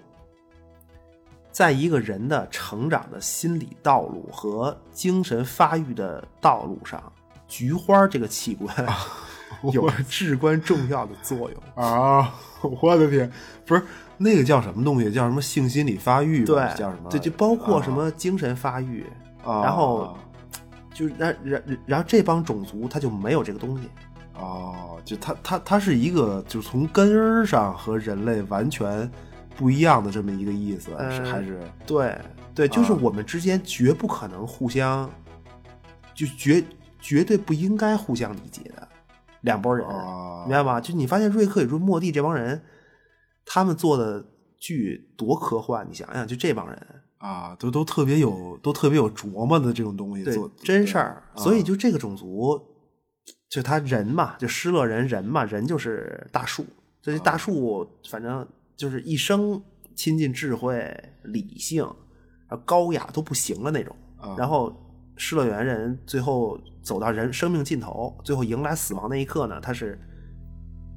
[1.55, 7.01] 在一个人的成长的心理道路和精神发育的道路上，
[7.47, 8.69] 菊花这个器官
[9.71, 12.35] 有着至关重要的作用 啊！
[12.81, 13.31] 我的天，
[13.65, 13.81] 不是
[14.17, 15.09] 那个叫什么东西？
[15.13, 16.43] 叫什么性心理发育？
[16.43, 17.09] 对，叫什么？
[17.09, 19.05] 对，就包括什么精神发育，
[19.45, 20.17] 然后
[20.93, 23.89] 就然然然后这帮种族他就没有这个东西。
[24.33, 29.09] 哦，就它它它是一个，就从根儿上和人类完全
[29.55, 31.59] 不一样的这么一个意思，是还是？
[31.85, 32.17] 对
[32.53, 35.09] 对，就是我们之间绝不可能互相，
[36.13, 36.63] 就绝
[36.99, 38.87] 绝对不应该互相理解的
[39.41, 39.85] 两拨人，
[40.43, 40.79] 明白吗？
[40.79, 42.61] 就你发现瑞克与莫蒂这帮人，
[43.45, 44.25] 他们做的
[44.57, 46.87] 剧多科幻，你想想，就这帮人
[47.17, 51.23] 啊，都都特别有，都特别有琢磨的这种东西，做真事儿。
[51.35, 52.61] 所以就这个种族。
[53.47, 56.65] 就他人嘛，就失乐人人嘛，人就是大树。
[57.01, 59.61] 这些大树，反正就是一生
[59.95, 61.87] 亲近智慧、理性，
[62.65, 63.95] 高雅都不行了那种。
[64.37, 64.73] 然后
[65.15, 69.99] 失乐园人最后走到人生命尽头，最后迎来死亡那一刻呢，他是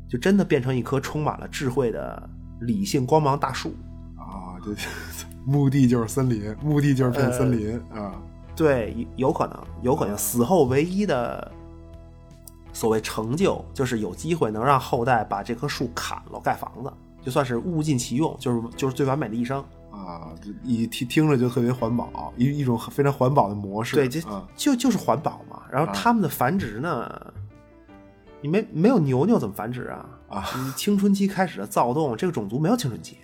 [0.08, 2.28] 就真的变成一棵充满了智慧的
[2.60, 3.74] 理性光芒大树
[4.16, 4.58] 啊！
[4.64, 4.72] 就
[5.44, 8.20] 目的就是森林，目的就是片森林啊！
[8.56, 11.52] 对，有可能，有可能死后唯一的。
[12.70, 20.32] 所谓成就，就是有机会能让后代把这棵树砍了盖房子，就算是物尽其用，就是就是最完美的一生啊！
[20.62, 23.96] 一听听着就特别环保，一一种非常环保的模式。
[23.96, 24.20] 对，就
[24.56, 25.62] 就就是环保嘛。
[25.70, 27.32] 然后他们的繁殖呢，
[28.40, 30.08] 你没没有牛牛怎么繁殖啊？
[30.28, 33.18] 啊，青春期开始的躁动，这个种族没有青春期，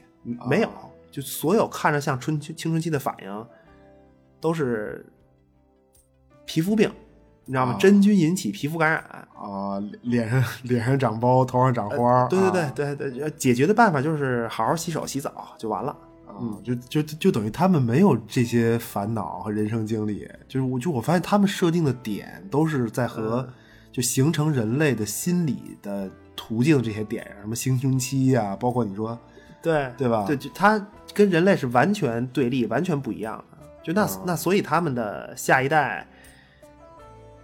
[0.49, 0.71] 没有，
[1.11, 3.47] 就所有看着像春青春期的反应，
[4.41, 5.07] 都是
[6.45, 6.91] 皮肤病。
[7.47, 7.77] 你知道吗？
[7.79, 9.05] 真菌引起皮肤感染
[9.37, 12.27] 啊，脸上脸上长包，头上长花。
[12.29, 15.95] 对对对对对，解决的办法就是好好洗手洗澡就完了。
[16.41, 20.27] 嗯，就就就等于他们没有这些烦恼和人生经历。
[20.49, 23.47] 就是我就我发现他们设定的点都是在和
[23.93, 29.19] 就形成人类的心理的途径这些点上，什么青春期呀，包括你说
[29.61, 30.25] 对对吧？
[30.27, 33.59] 对，就他跟人类是完全对立、完全不一样的。
[33.83, 36.07] 就那那所以他们的下一代。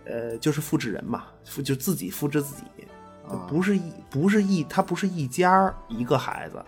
[0.05, 2.63] 呃，就是复制人嘛，复就自己复制自己，
[3.49, 6.61] 不是一不是一，他不是一家一个孩子，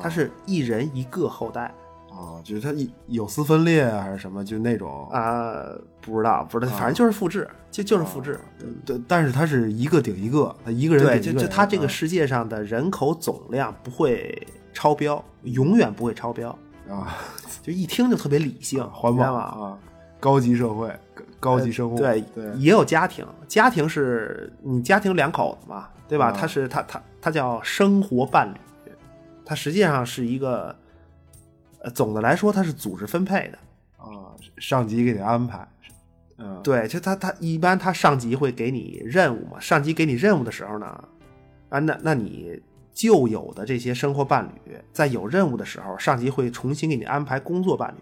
[0.00, 1.74] 他是一人一个后代
[2.10, 2.72] 啊，就是他
[3.08, 5.52] 有丝分裂啊，还是什么，就那种啊，
[6.00, 8.40] 不知道不知道，反正就是复制，就就是复制，
[8.86, 16.48] 对，但是他是一个顶一个，他一个人顶一个，就就他这个世界上的人口总量不会超标，永远不会超标
[16.88, 17.18] 啊，
[17.62, 19.78] 就一听就特别理性环保啊，
[20.18, 20.90] 高级社会。
[21.46, 26.32] 高级生活对对，也有家庭，家庭是你家庭两口子嘛，对吧？
[26.32, 28.90] 他是他他他叫生活伴侣，
[29.44, 30.74] 他实际上是一个，
[31.78, 33.58] 呃，总的来说他是组织分配的。
[33.96, 35.66] 啊，上级给你安排，
[36.38, 40.86] 嗯，对，就他他一般他上级会给你任务嘛，上级给你任务的时候呢，
[41.68, 42.60] 啊，那那你
[42.92, 48.00] 旧有的这些生活伴侣在有任务的时候，上级会重新给你安排工作伴侣，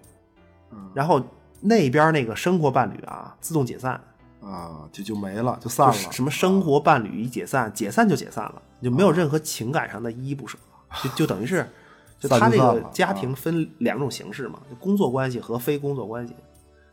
[0.72, 1.22] 嗯，然后。
[1.60, 4.00] 那边那个生活伴侣啊，自动解散
[4.42, 5.92] 啊，就就没了，就散了。
[6.12, 10.58] 什么生活伴侣一解散，解散就解散了，就没有任何情感上的依依不舍，
[11.02, 11.66] 就就等于是，
[12.20, 16.34] 就他这个家庭分两种形式嘛，就工作关系和非工作关系。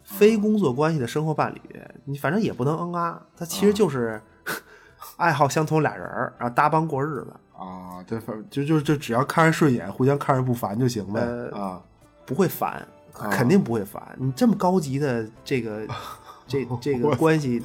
[0.04, 1.62] 非工作关系的生活伴侣，
[2.06, 4.20] 你反正也不能嗯啊，他其实就是
[5.16, 6.04] 爱好相同俩人
[6.40, 11.22] 然后搭帮过日子啊，对，反就就就只要看着顺眼，互相看着不烦就行呗
[11.54, 11.80] 啊，
[12.26, 12.86] 不会烦。
[13.14, 15.88] 肯定不会烦你这么高级的这个
[16.48, 17.62] 这这个关系，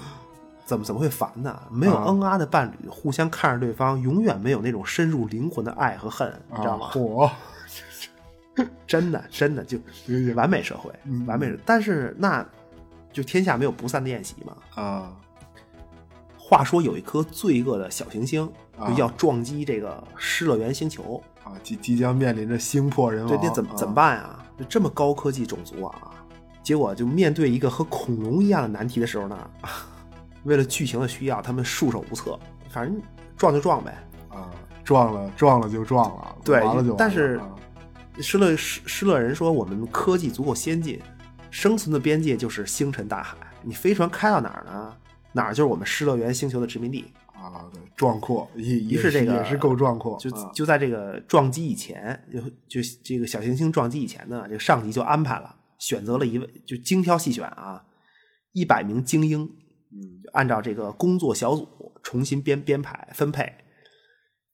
[0.65, 1.61] 怎么怎么会烦呢？
[1.71, 6.91] 没有恩啊的伴侣，互相看着对方，永远没有那种深入灵魂的爱和恨，你知道吗？
[6.95, 7.31] 我
[8.87, 9.79] 真的真的就
[10.35, 10.91] 完美社会，
[11.27, 11.53] 完美。
[11.65, 12.47] 但是那
[13.13, 15.13] 就天下没有不散的宴席嘛啊。
[16.39, 18.49] 话说有一颗罪恶的小行星
[18.97, 24.46] 要撞击这个失乐园星球啊，即即将面临着星破人亡，这怎么怎么办啊？
[24.59, 26.11] 就这么高科技种族啊，
[26.63, 29.51] 结果就面对一个和恐龙一样的难题的时候呢，
[30.45, 32.39] 为了剧情的需要，他们束手无策，
[32.71, 33.01] 反正
[33.37, 33.97] 撞就撞呗
[34.29, 34.51] 啊，
[34.83, 37.41] 撞了撞了就撞了，对，完了就但是
[38.21, 41.01] 失乐失失乐人说，我们科技足够先进，
[41.51, 44.95] 生存的边界就是星辰大海，你飞船开到哪儿呢？
[45.33, 47.13] 哪儿就是我们失乐园星球的殖民地
[47.47, 50.19] 啊，啊，对，壮阔，于是这个也是够壮阔。
[50.19, 52.41] 就就在这个撞击以前，就
[52.81, 57.85] 就这个小行星撞击以前呢，这个上级就安排了，选择了一位，就精挑细选啊，
[58.53, 59.43] 一百名精英，
[59.93, 61.69] 嗯，按照这个工作小组
[62.03, 63.53] 重新编编排分配，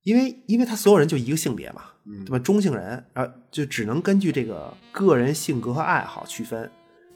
[0.02, 1.82] 因为因为他所有人就一个性别嘛，
[2.26, 2.38] 对吧？
[2.38, 6.70] 中性人啊，就只能根据这个个人性格和爱好区分，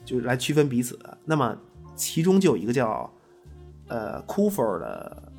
[0.05, 0.99] 就来区分彼此。
[1.25, 1.57] 那么
[1.95, 3.13] 其中就有一个叫。
[3.89, 5.33] 呃，库佛的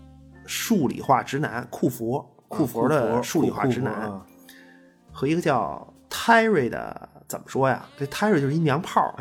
[0.47, 4.19] 数理化直男，库佛，库佛的数理化直男，
[5.11, 7.85] 和一个叫泰瑞的，怎么说呀？
[7.97, 9.13] 这泰瑞就是一娘炮，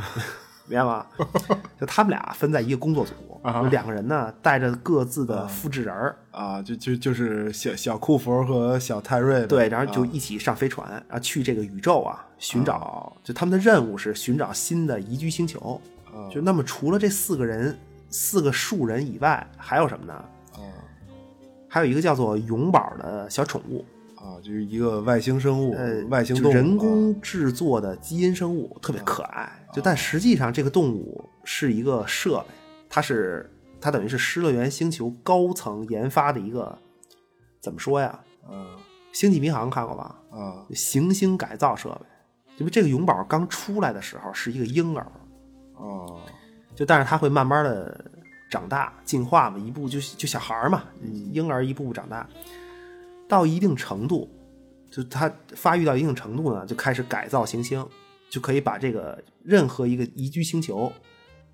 [0.66, 1.04] 明白吗？
[1.78, 3.12] 就他们俩分在一个工作组，
[3.70, 15.80] 两个人呢带着各自的复制人儿啊，就就就是小小库佛和小泰瑞，对，然后就一起上飞船，然后去这个宇宙啊，寻找，就他们的任务是寻找新的宜居星球。
[16.32, 17.76] 就那么除了这四个人。
[18.08, 20.24] 四个树人以外还有什么呢？
[21.68, 23.85] 啊，还有一个叫做永宝的小宠物
[24.16, 29.52] 啊，就是一个外星生物，呃，外星动物，人工制作的基因生物，特别可爱。
[29.72, 32.46] 就但实际上这个动物是一个设备，
[32.88, 33.50] 它是
[33.81, 36.79] 它等于是失乐园星球高层研发的一个，
[37.61, 38.18] 怎么说呀？
[38.50, 38.76] 嗯，
[39.12, 40.16] 星际迷航看过吧？
[40.31, 42.07] 啊，行星改造设备。
[42.59, 45.07] 因为这个永宝刚出来的时候是一个婴儿。
[45.74, 46.20] 哦。
[46.74, 48.05] 就但是他会慢慢的
[48.48, 50.85] 长大进化嘛，一步就就小孩嘛，
[51.32, 52.28] 婴儿一步步长大，
[53.28, 54.30] 到一定程度，
[54.90, 57.85] 就他发育到一定程度呢，就开始改造行星，
[58.30, 60.92] 就可以把这个任何一个宜居星球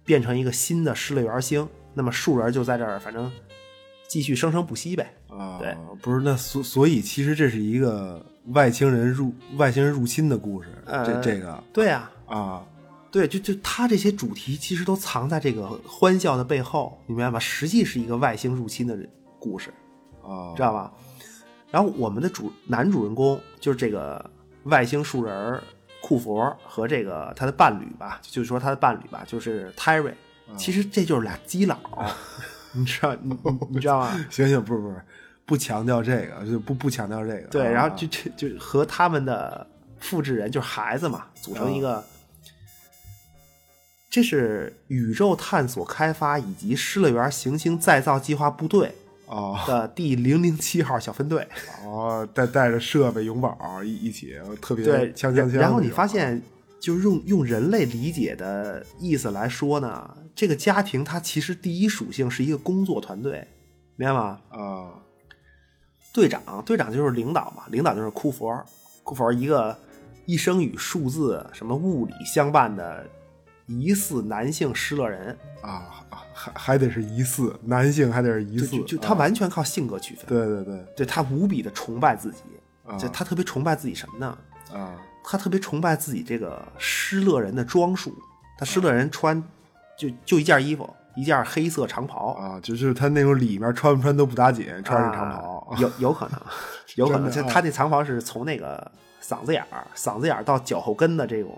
[0.05, 3.33] 变成一个新的失乐园星，那么树人就在这儿，反正
[4.07, 5.15] 继续生生不息呗。
[5.29, 12.63] 啊，对，不是那所所以其实这是一个外星人入外星人入侵的故事，这这个对呀啊。
[13.13, 17.39] 对，就就他这些主题其实都藏在这个欢笑的背后，你明白吗？
[17.39, 18.99] 实际是一个外星入侵的
[19.39, 19.69] 故事，
[20.23, 20.91] 啊，知道吧？
[21.71, 24.31] 然后我们的主男主人公就是这个
[24.65, 25.63] 外星树人
[26.01, 30.17] 库佛和这个他的伴侣吧，就是说他的伴侣吧，就是泰瑞。
[30.57, 31.79] 其实这就是俩基佬，
[32.73, 33.37] 你知道你
[33.69, 34.11] 你知道吗？
[34.31, 35.03] 行行，不是不是，
[35.45, 37.47] 不强调这个，就不不强调这个。
[37.49, 39.67] 对，然后就就就和他们的
[39.99, 42.03] 复制人就是孩子嘛，组成一个。
[44.13, 48.93] 这是宇宙探索开发以及失乐园行星再造计划部队
[49.67, 51.49] 的第零零七号小分队
[51.83, 55.53] 哦，带带着设备永宝一一起特别对锵锵锵。
[55.53, 56.43] 然后你发现，
[56.79, 63.49] 就是用用人类理解的意思来说呢，这个家庭它其实第一属性是一个工作团队，
[63.97, 64.39] 明白吗？
[64.51, 64.93] 啊，
[66.13, 68.63] 队长队长就是领导嘛，领导就是库佛，
[69.05, 69.75] 库佛一个
[70.27, 73.07] 一生与数字什么物理相伴的。
[73.67, 75.37] 疑似男性失乐人。
[75.63, 80.27] 啊，还还得是疑似男性，还得是疑似，就他完全靠性格区分。
[80.27, 82.39] 对对对，对他无比的崇拜自己，
[82.99, 84.39] 就他特别崇拜自己什么呢？
[84.75, 88.13] 啊，他特别崇拜自己这个失乐人的装束。
[88.59, 89.41] 他失乐人穿
[89.97, 92.33] 就就一件衣服，一件黑色长袍。
[92.33, 96.41] 啊，就是他那种里面穿不穿都不打紧，穿着长袍，有有可能，
[96.97, 98.91] 有可能， 就他那长袍是从那个
[99.23, 101.57] 嗓子眼儿、嗓子眼儿到脚后跟的这种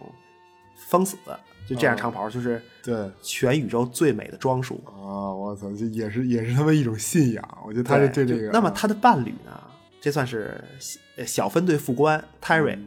[0.76, 1.16] 封死。
[1.66, 5.32] 就这样长袍，就是对全宇宙最美的装束啊！
[5.32, 7.58] 我操，这也是也是他们一种信仰。
[7.66, 8.50] 我觉得他是对这个。
[8.50, 9.58] 那么他的伴侣呢？
[10.00, 10.62] 这算是
[11.26, 12.78] 小分队副官泰瑞，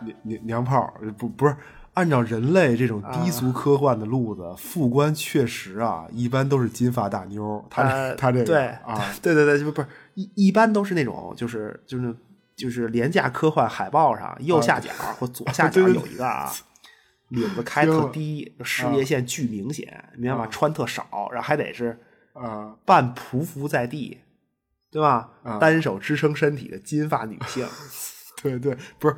[0.00, 1.54] 娘娘娘炮不不是
[1.92, 7.62] 按照人类这种低俗科幻的路子，副官确实啊，一般都是金发大妞。
[7.68, 12.16] 他他这个对啊，对 对对，不不是一一般都是那种就是就是
[12.56, 16.50] 就是廉价科幻海报上右下角或左下角 有一个啊。
[17.32, 20.46] 领子开特低，事业线巨明显，明白吗？
[20.48, 21.98] 穿特少，然后还得是
[22.34, 24.18] 啊，半匍匐在地，
[24.90, 25.30] 对吧？
[25.58, 27.66] 单手支撑身体的金发女性，
[28.42, 29.16] 对对，不是，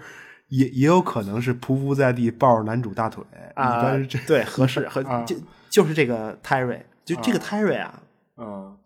[0.49, 3.25] 也也有可能是匍匐在地抱着男主大腿
[3.57, 3.93] 啊，
[4.27, 5.37] 对，合适，和 就
[5.69, 8.01] 就是这个泰瑞，就这个泰瑞啊，
[8.37, 8.79] 嗯，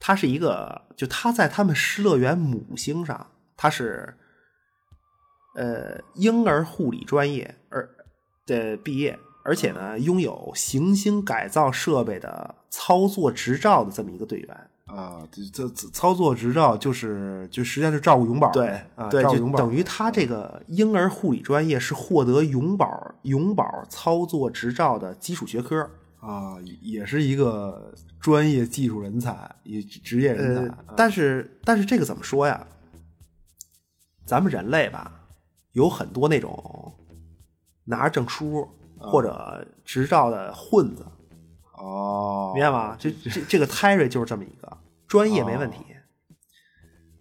[0.00, 4.16] 他是一个，就他在他们失乐园母星上，他是
[5.54, 7.90] 呃婴儿护理专业，而。
[8.46, 25.90] 的毕业，而且呢，拥有行星改造设备的操作执照的这么一个队员啊，这这操作执照就是就实际上是照顾永宝对啊，对，就等于他这个婴儿护理专业是获得永宝永宝操作执照的基础学科
[26.20, 30.74] 啊，也是一个专业技术人才，也职业人才。
[30.96, 32.64] 但是但是这个怎么说呀？
[34.24, 35.20] 咱们人类吧，
[35.72, 36.85] 有很多那种。
[37.88, 38.68] 拿着证书
[38.98, 41.06] 或者执照的混子，
[41.78, 42.96] 哦，明白吗？
[42.98, 44.76] 这这这个 Terry 就是这么一个
[45.06, 45.78] 专业没问题，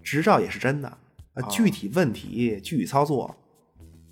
[0.03, 0.87] 执照也是真的，
[1.35, 3.35] 啊，具体问题具体操作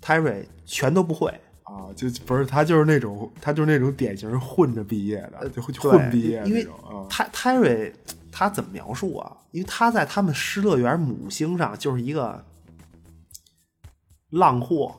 [0.00, 1.28] ，Terry 全都不会
[1.64, 6.64] 啊，就不是他就是那种他就是那种典型混着毕业的，就混毕业因为
[7.10, 7.92] 他 Terry
[8.30, 9.36] 他怎么描述啊？
[9.50, 12.44] 因为他在他们失乐园母星上就是一个。
[14.34, 14.94] 浪货，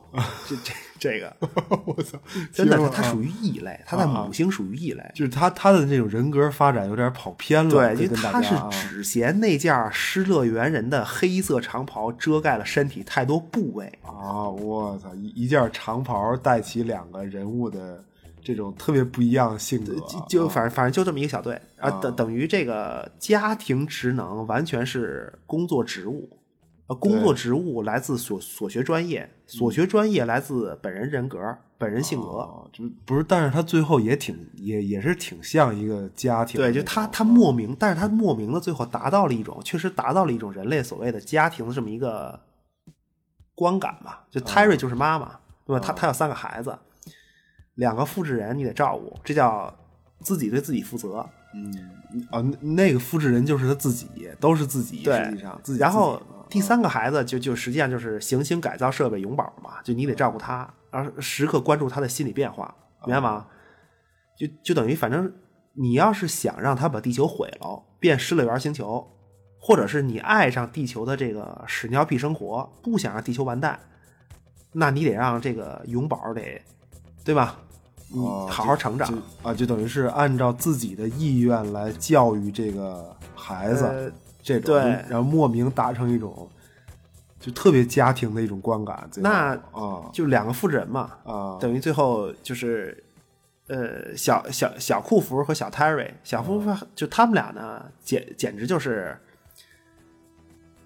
[0.48, 1.36] 这这这个，
[1.84, 2.18] 我操！
[2.52, 7.70] 真的，他属于异类，他在母星属于异类，就是他他的这种人格发展有点跑偏了。
[7.70, 14.48] 对，因为他是只嫌那件失乐园人的黑色长袍遮盖了身体太多部位啊！
[14.48, 18.02] 我操，一一件长袍带起两个人物的
[18.42, 19.94] 这种特别不一样的性格，
[20.28, 26.30] 就反正反正就这么一个小队啊，等等于这个家庭职能完全是工作职务。
[26.88, 31.38] 呃，工作职务来自所所学专业，所学专业来自本人人格、
[31.76, 33.24] 本人性格，就不是。
[33.24, 36.60] 但是他最后也挺也也是挺像一个家庭。
[36.60, 42.38] 对，就他他莫名，但是他莫名的最后达到了一种，确实达到了一种人类所谓的家庭的这么一个
[43.56, 44.24] 观感吧。
[44.30, 45.80] 就 Terry 就是妈妈，对吧？
[45.84, 46.78] 他他有三个孩子，
[47.74, 49.76] 两个复制人你得照顾，这叫
[50.20, 51.28] 自己对自己负责。
[51.52, 51.74] 嗯
[52.30, 54.08] 啊，那个复制人就是他自己，
[54.38, 54.98] 都是自己。
[54.98, 56.22] 实际上，然后。
[56.48, 62.74] 第三个孩子就就实际上就是行星改造设备永宝嘛，就你得照顾他，而时刻关注他的心理变化，
[63.04, 63.46] 明白吗？
[64.38, 65.32] 就就等于反正
[65.72, 69.06] 你要是想让他把地球毁了，变失乐园星球，
[69.58, 73.80] 或者是你爱上地球的这个屎尿屁生活，不想让地球完蛋，
[74.72, 76.62] 那你得让这个永宝得，
[77.24, 77.58] 对吧？
[78.08, 84.12] 你好好成长啊，就等于是按照自己的意愿来教育这个孩子。
[84.46, 84.76] 这种，
[85.08, 86.48] 然后莫名达成一种，
[87.40, 89.10] 就特别家庭的一种观感。
[89.16, 93.02] 那啊，就两个复制人嘛，啊，等于最后就是，
[93.66, 99.18] 呃，小小小库弗和小 Terry，小库弗就他们俩呢，简简直就是，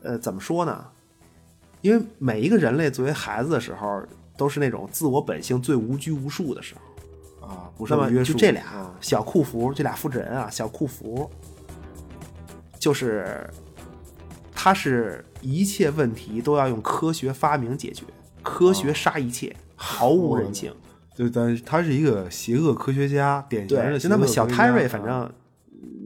[0.00, 0.86] 呃，怎么说呢？
[1.82, 4.02] 因为每一个人类作为孩子的时候，
[4.38, 8.32] 都是那种自我本性最无拘无束的时候啊，不受约束。
[8.32, 11.30] 就这俩小库弗，这俩复制人啊，小库弗。
[12.80, 13.46] 就是，
[14.54, 18.04] 他是一切问题都要用科学发明解决，
[18.42, 20.74] 科学杀一切，毫无人性。
[21.14, 23.98] 就但是他是一个邪恶科学家，典型的。
[23.98, 25.30] 就那么小泰瑞，反正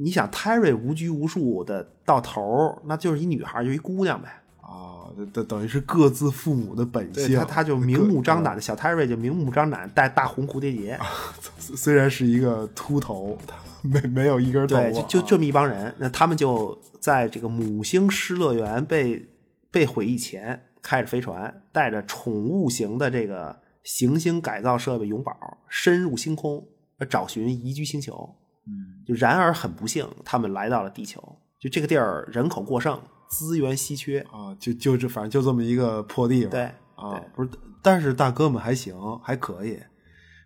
[0.00, 4.42] 你想泰瑞无拘无束的到头，那就是一女孩，就一姑娘呗。
[4.60, 7.38] 啊，等等于是各自父母的本性。
[7.38, 10.98] 他他就明目张胆的小泰瑞就明目张胆戴大红蝴蝶结，
[11.56, 13.38] 虽然是一个秃头。
[13.86, 19.28] 没没有一根头，对，就就这么一帮人，那他们就在这个母星失乐园被
[19.70, 26.66] 被毁以前，开着飞船，带着宠物型的这个行星改造设备永宝，深入星空
[27.10, 28.34] 找寻宜居星球。
[28.66, 31.22] 嗯，就然而很不幸，他们来到了地球。
[31.60, 36.50] 就这个地儿人口过剩，资源稀缺啊，就就这反正就这么一个破地方。
[36.50, 37.50] 对啊，不是，
[37.82, 39.78] 但是大哥们还行，还可以。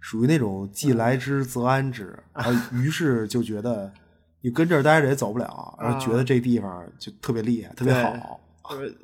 [0.09, 3.93] 属于那种既来之则安之，然后于是就觉得
[4.41, 8.41] 你跟这儿待着也走不了，然后觉得这地方就特别厉害，特别好。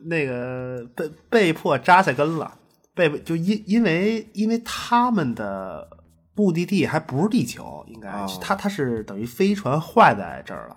[0.04, 2.50] 那个被被迫扎下根了，
[2.94, 5.86] 被就因因为因为他们的
[6.34, 10.76] 目的地还不是地球，应该他他是等于飞船坏在这儿了，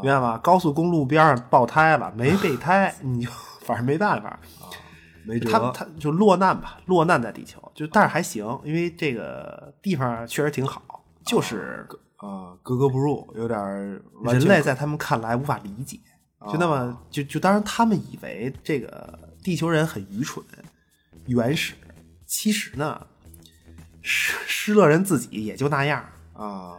[0.00, 0.38] 明白吗？
[0.38, 3.30] 高速公路边上爆胎了，没备胎， 你就
[3.66, 4.38] 反正没办法。
[5.50, 13.58] 他他就落难吧，落难在地球，就但是还行，因为这个地方确实挺好，就是啊格格不入，有点
[14.24, 15.98] 人类在他们看来无法理解，
[16.50, 20.44] 就那么就就当然他们以为这个地球人很愚蠢、
[21.26, 21.74] 原始，
[22.24, 23.06] 其实呢，
[24.02, 26.04] 失失乐人自己也就那样
[26.34, 26.78] 啊，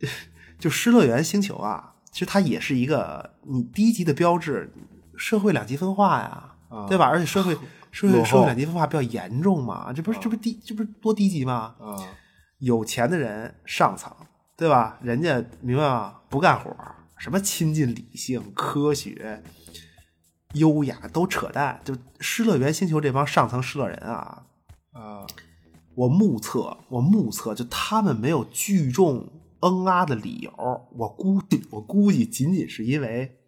[0.58, 4.70] 就失乐园星球啊，其实它也是一个你低级的标志，
[5.16, 6.54] 社会两极分化呀，
[6.86, 7.06] 对吧？
[7.06, 7.56] 而且社会。
[7.90, 9.92] 社会社会两极分化比较严重嘛？
[9.92, 11.74] 这不是这不是低这不是多低级吗？
[11.80, 11.96] 啊，
[12.58, 14.14] 有钱的人上层，
[14.56, 14.98] 对吧？
[15.02, 16.16] 人家明白吗？
[16.28, 16.76] 不干活，
[17.16, 19.42] 什么亲近理性、科学、
[20.54, 21.80] 优雅都扯淡。
[21.84, 24.44] 就失乐园星球这帮上层失乐人啊，
[24.92, 25.26] 啊，
[25.94, 29.28] 我目测，我目测，就他们没有聚众
[29.60, 30.88] 嗯啊的理由。
[30.92, 33.38] 我估计，我估计仅仅是因为，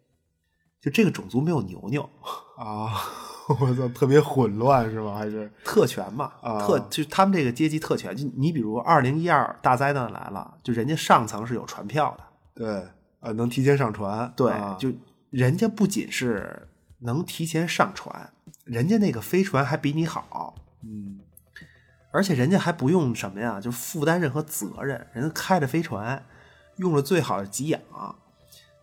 [0.81, 2.09] 就这个种族没有牛牛
[2.57, 2.91] 啊。
[3.59, 5.15] 我操，特别混乱是吗？
[5.15, 6.31] 还是特权嘛？
[6.41, 12.23] 啊特就他们这个阶级特权，就你比如二零一二大灾难来了，就人家上层是有船票的，
[12.53, 12.87] 对，
[13.19, 14.91] 呃，能提前上船，对，就
[15.29, 16.67] 人家不仅是
[16.99, 18.31] 能提前上船，
[18.63, 21.19] 人家那个飞船还比你好，嗯，
[22.11, 26.25] 而且人家还不用什么呀，就负担任何责任，人家开着飞船
[26.77, 27.81] 用了最好的给养，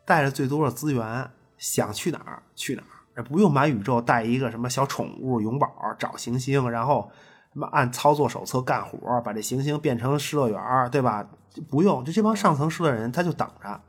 [0.04, 7.10] 带着最多的资源，想去哪儿去哪儿，不用满宇宙带一个什么小宠物永宝找行星，然后
[7.52, 11.26] 什么按操作手册干活，把这行星变成失乐园，对吧？
[11.70, 13.80] 不用，就这帮上层失乐人，他就等着，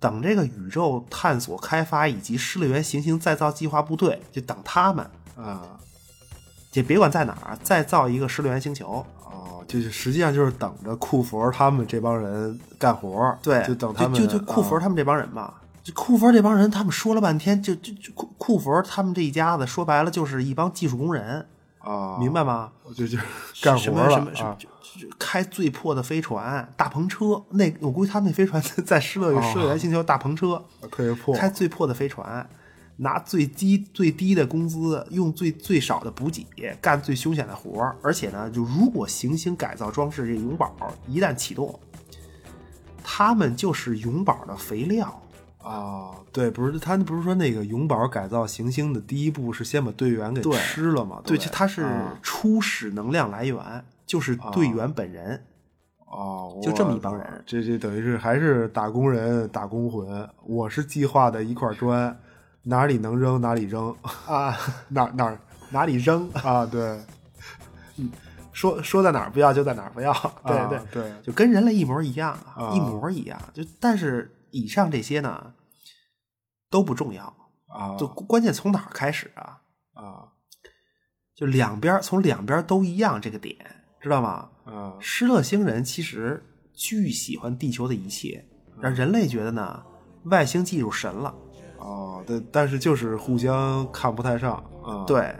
[0.00, 5.78] 等这个宇宙探索开发以及失乐园行星再造计划部队，就等他们啊。
[6.72, 9.04] 也别管在哪儿，再造一个失乐园星球。
[9.26, 13.38] 哦，就是实际上就是等着库佛他们这帮人干活。
[13.42, 15.52] 对，就等他们就就库佛他们这帮人嘛。
[15.82, 21.46] 就库佛这帮人，他们说了半天，就就就库库佛他们这一家子，说白了就是一帮技术工人
[21.78, 22.70] 啊，明白吗？
[22.94, 23.18] 就就
[23.60, 24.68] 干活了，什么什么就
[25.18, 27.42] 开最破的飞船、大篷车。
[27.50, 32.48] 那我估计他们那飞船 在失乐园失乐园星球大篷车，特别破，开最破的飞船。
[32.98, 36.44] 拿最低最低的工资，用最最少的补给，
[36.80, 37.96] 干最凶险的活儿。
[38.02, 40.72] 而且呢，就如果行星改造装置这永宝
[41.08, 41.80] 一旦启动，
[43.02, 45.20] 他们就是永宝的肥料
[45.62, 46.10] 啊！
[46.32, 51.20] 对，不是他不是说那个永宝改造行星的第一步是先把队员给吃了吗？
[51.24, 51.86] 对，他是
[52.22, 55.42] 初始能量来源，就是队员本人。
[56.06, 60.28] 哦，就这么一帮人，这这等于是还是打工人打工魂。
[60.44, 62.16] 我是计划的一块砖。
[62.64, 63.92] 哪里能扔哪里扔
[64.24, 64.56] 啊，
[64.86, 65.36] 哪哪
[65.70, 66.64] 哪里扔啊？
[66.64, 66.96] 对，
[68.52, 70.12] 说说在哪儿不要就在哪儿不要，
[70.46, 72.38] 对对对，就跟人类一模一样，
[72.72, 73.36] 一模一样。
[73.52, 75.54] 就但是以上这些呢
[76.70, 77.34] 都不重要
[77.66, 79.60] 啊，就关键从哪儿开始啊
[79.94, 80.28] 啊？
[81.34, 83.56] 就两边从两边都一样这个点，
[84.00, 84.48] 知道吗？
[84.64, 88.46] 啊，施乐星人其实巨喜欢地球的一切，
[88.80, 89.82] 让人类觉得呢
[90.24, 91.34] 外星技术神了。
[91.78, 94.52] 哦，但但是就是互相看不太上
[94.84, 95.04] 啊。
[95.04, 95.34] 对，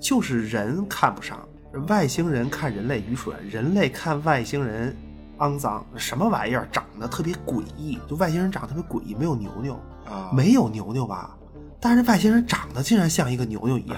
[0.00, 1.46] 就是人看不上
[1.86, 4.96] 外星人，看人类愚蠢，人类看外星人
[5.38, 7.98] 肮脏，什么玩意儿长得特别诡异？
[8.08, 9.74] 就外星人长得特别诡异，没有牛牛
[10.06, 11.36] 啊，没有牛牛吧？
[11.80, 13.96] 但是外星人长得竟然像一个牛牛一样，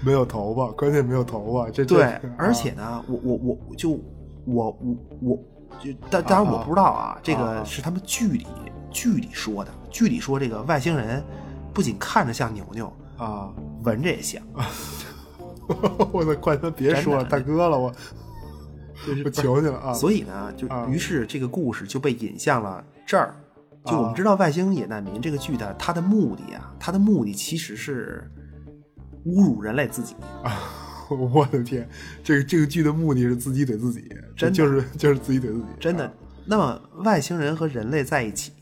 [0.00, 1.70] 没有头发，关键没有头发。
[1.70, 3.90] 这 对，而且呢，我我我就
[4.44, 5.38] 我我我
[5.82, 8.46] 就当当然我不知道啊，这个是他们剧里。
[8.94, 11.24] 剧里说的，剧里说这个外星人
[11.72, 13.48] 不仅看着像牛牛啊，
[13.84, 14.42] 闻着也像。
[16.12, 17.90] 我的快他别说了，大哥了，我
[19.24, 19.92] 我求你了啊！
[19.94, 23.34] 所以呢，就于是这个故事就被引向了这儿。
[23.84, 28.30] 就我们知道，《外星野难民》这个剧的它的目的啊，它的目的其实是
[29.26, 30.52] 侮辱人类自己啊！
[31.08, 31.88] 我的天，
[32.22, 36.12] 这个这个剧的目的是自己怼自己，真就是就是自己怼自己，真的。
[36.44, 38.52] 那么外星人和人类在一起。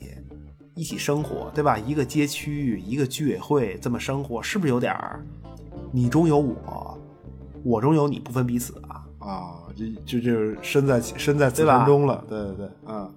[0.77, 1.77] 一起生活，对吧？
[1.77, 5.23] 一个街区，一个居委会，这么生活，是不是有点儿
[5.93, 6.99] 你中有我，
[7.63, 9.05] 我中有你，不分彼此啊？
[9.19, 9.61] 啊，
[10.07, 13.09] 就就就是身在身在此山中了，对对对，啊。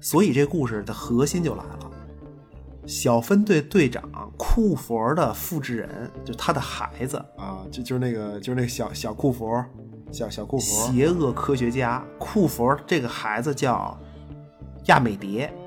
[0.00, 1.90] 所以这故事的核心就来了，
[2.86, 4.02] 小分队队长
[4.36, 9.64] 库佛的复制人，就他的孩子啊，就就是那个就是那个小小库佛，
[10.12, 13.98] 小小库佛，邪恶科学家库佛，这个孩子叫
[14.86, 15.52] 亚美蝶。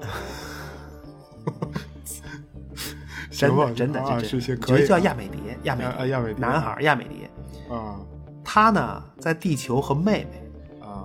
[3.29, 7.29] 真的真的啊，这可以叫亚美蝶，亚美啊亚美蝶男孩亚美蝶
[7.75, 7.99] 啊，
[8.49, 10.41] 他呢在地球和妹妹
[10.79, 11.03] 啊，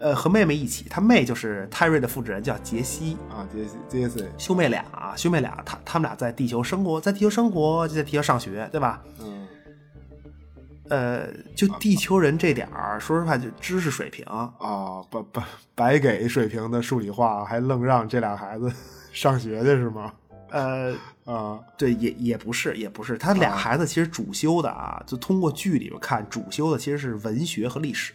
[0.00, 3.16] 呃和妹妹一起，他妹就是泰瑞的复制人叫杰西。
[3.30, 4.26] 啊杰西杰西。
[4.36, 9.00] 兄妹俩啊兄妹俩他他们俩在地球生活在地球生活就在地球上学对吧？
[9.20, 9.46] 嗯，
[10.90, 14.24] 呃就地球人这点儿说实话就知识水平。
[14.26, 14.50] 啊
[15.10, 15.42] 白白
[15.76, 18.68] 白给水平的数理化还愣让这俩孩子
[19.14, 20.12] 上学去是吗？
[20.50, 20.94] 呃
[21.24, 28.12] 啊，对，也也不是，也不是，他俩孩子其实主修的啊，就通过剧里边看，主修的其实是文学和历史。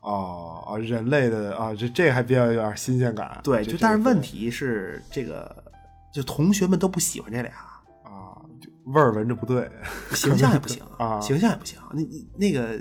[0.00, 3.38] 哦哦，人类的啊，这这还比较有点新鲜感。
[3.42, 5.64] 对，就但是问题是这个，
[6.10, 7.52] 就同学们都不喜欢这俩
[8.02, 8.32] 啊，
[8.84, 9.70] 味儿闻着不对，
[10.14, 11.78] 形象也不行 啊，形象也不行。
[11.92, 12.02] 那
[12.34, 12.78] 那个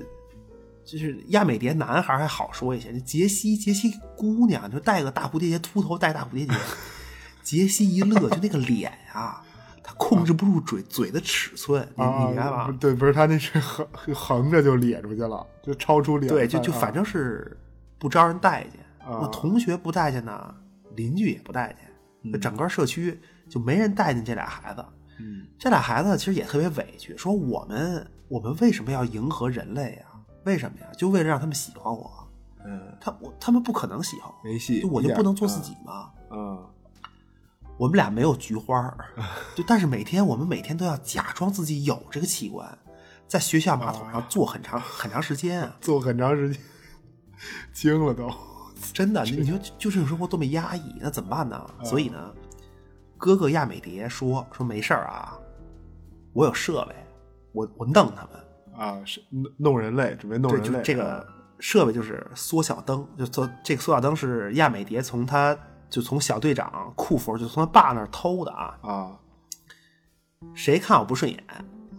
[0.86, 6.54] 就是亚美蝶男孩还好说一些，那杰西杰西姑娘就戴个大蝴蝶结，秃头戴大蝴蝶结。
[7.50, 9.42] 杰西一乐，就那个脸啊，
[9.84, 12.78] 他控制不住嘴嘴的尺寸，你你明白吗？
[12.80, 16.32] 对，不是他那是横横着就咧出去了，就超出脸。
[16.32, 17.60] 对，就就反正是
[17.98, 18.74] 不招人待见。
[19.04, 20.54] 那同学不待见呢，
[20.96, 21.76] 邻居也不待
[22.22, 23.20] 见，整个社区
[23.50, 24.86] 就没人待见这俩孩子。
[25.18, 30.22] 嗯，这俩孩子其实也特别委屈，说我们我们为什么要迎合人类啊？
[30.44, 30.88] 为什么呀？
[30.96, 32.12] 就为了让他们喜欢我。
[32.64, 36.12] 嗯，他我他们不可能喜欢我，没戏，我就不能做自己吗？
[36.30, 36.64] 嗯。
[37.80, 38.94] 我们俩没有菊花
[39.56, 42.78] 就但是每天我们每天都要假装自己有这个器官，
[43.26, 46.62] 在学校马桶上坐很长很长时间啊，坐很长时间，
[47.72, 48.30] 惊了都，
[48.94, 51.66] 真的，你说就这种生活多么压抑，那怎么办呢？
[51.82, 52.34] 所以呢，
[53.18, 55.40] 哥哥亚美蝶说说没事儿啊，
[56.34, 56.94] 我有设备，
[57.54, 59.24] 我我弄他们啊，是
[59.56, 60.82] 弄人类，准备弄人类。
[60.84, 61.26] 这个
[61.60, 65.58] 设备就是缩小灯，就做这个缩小灯是亚美蝶从他
[65.90, 69.20] 就从小队长库弗就从他爸那儿偷的啊啊，
[70.54, 71.44] 谁看我不顺眼，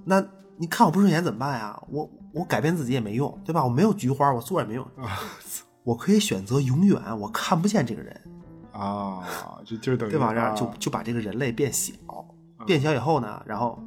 [0.05, 0.25] 那
[0.57, 1.83] 你看我不顺眼怎么办呀？
[1.89, 3.65] 我我改变自己也没用，对吧？
[3.65, 5.19] 我没有菊花，我做也没用啊。
[5.83, 8.21] 我可以选择永远我看不见这个人
[8.73, 9.27] 啊，
[9.65, 10.33] 就就等于对吧？
[10.33, 11.93] 这样就就把这个人类变小，
[12.67, 13.79] 变小以后呢，然后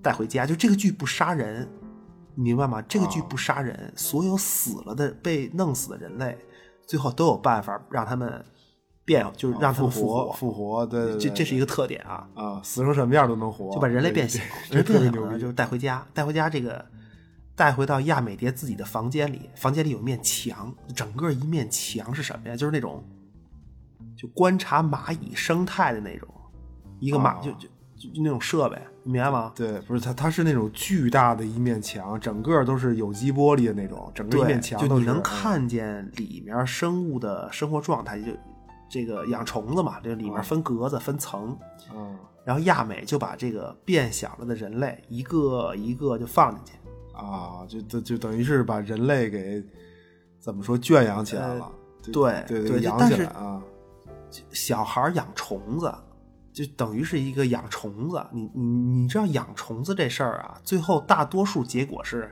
[0.00, 0.46] 带回家。
[0.46, 1.68] 就这个剧不杀人，
[2.34, 2.80] 你明白吗？
[2.82, 6.38] 这个剧不杀人，所有死了的被弄死的人类，
[6.88, 8.44] 最后都有办法让他们
[9.04, 10.32] 变，就是让他们复活。
[10.32, 12.60] 复活，对，这这是一个特点啊啊！
[12.64, 16.84] 死成什么样都能活，就把人类变小，人变小了就带回家，带回家这个。
[17.54, 22.54] 带回到亚美蝶自己的房间里，房间里有面墙，整个一面墙是什么呀？
[22.54, 23.02] 就是那种，
[24.16, 26.28] 就观察蚂蚁生态的那种，
[27.00, 27.68] 一个蚂就就就
[28.16, 29.52] 那种设备，你明白吗？
[29.54, 38.32] 对，不是它，它是那种巨大的一面墙，整个都是有机玻璃的那种，整个一面墙就你能看见里面生物的生活状态，就
[38.88, 41.56] 这个养虫子嘛，这里面分格子分层，
[41.94, 46.72] 嗯，然后亚美就把这个变小了的人类一个一个就放进去。
[47.12, 49.62] 啊，就就就等于是把人类给
[50.38, 51.70] 怎么说圈养起来了？
[52.12, 53.60] 对对对，养起来啊！
[54.50, 55.92] 小孩养虫子，
[56.58, 58.20] 就等于是一个养虫子。
[58.32, 60.58] 你你你知道养虫子这事儿啊？
[60.64, 62.28] 最后大多数结果是，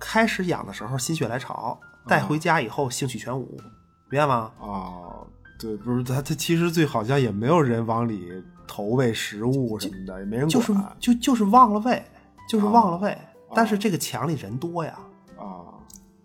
[0.00, 3.60] 开始养的时候心血来潮，带回家以后兴趣全无，
[4.08, 4.50] 明白吗？
[4.58, 5.20] 啊，
[5.58, 8.32] 对，不是他他其实最好像也没有人往里
[8.66, 12.02] 投喂食物什么的，也没人就是就就是忘了喂，
[12.48, 13.14] 就是忘了喂。
[13.54, 14.98] 但是这个墙里人多呀，
[15.38, 15.68] 啊，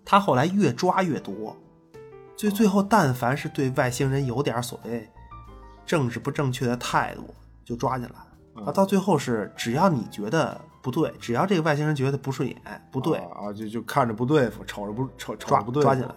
[0.05, 1.53] 他后来越抓越多，
[2.37, 5.05] 最最后但凡是对外星人有点所谓
[5.89, 7.33] 政治不正确的态度，
[7.65, 8.63] 就抓进来。
[8.63, 12.55] 啊，到最后是只要你觉得不对，只要这个外星人觉得不顺眼，
[12.91, 16.13] 不对啊，就就看着不对付，瞅着不瞅瞅着不对抓进来。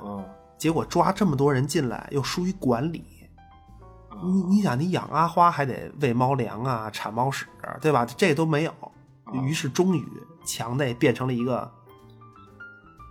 [0.58, 3.02] 结果抓这么多人进来又疏于管理，
[4.22, 7.46] 你你想你养阿花还得喂猫粮啊，铲猫屎，
[7.80, 8.04] 对吧？
[8.04, 8.74] 这都没有，
[9.32, 10.06] 于是终于。
[10.44, 11.70] 墙内变成了一个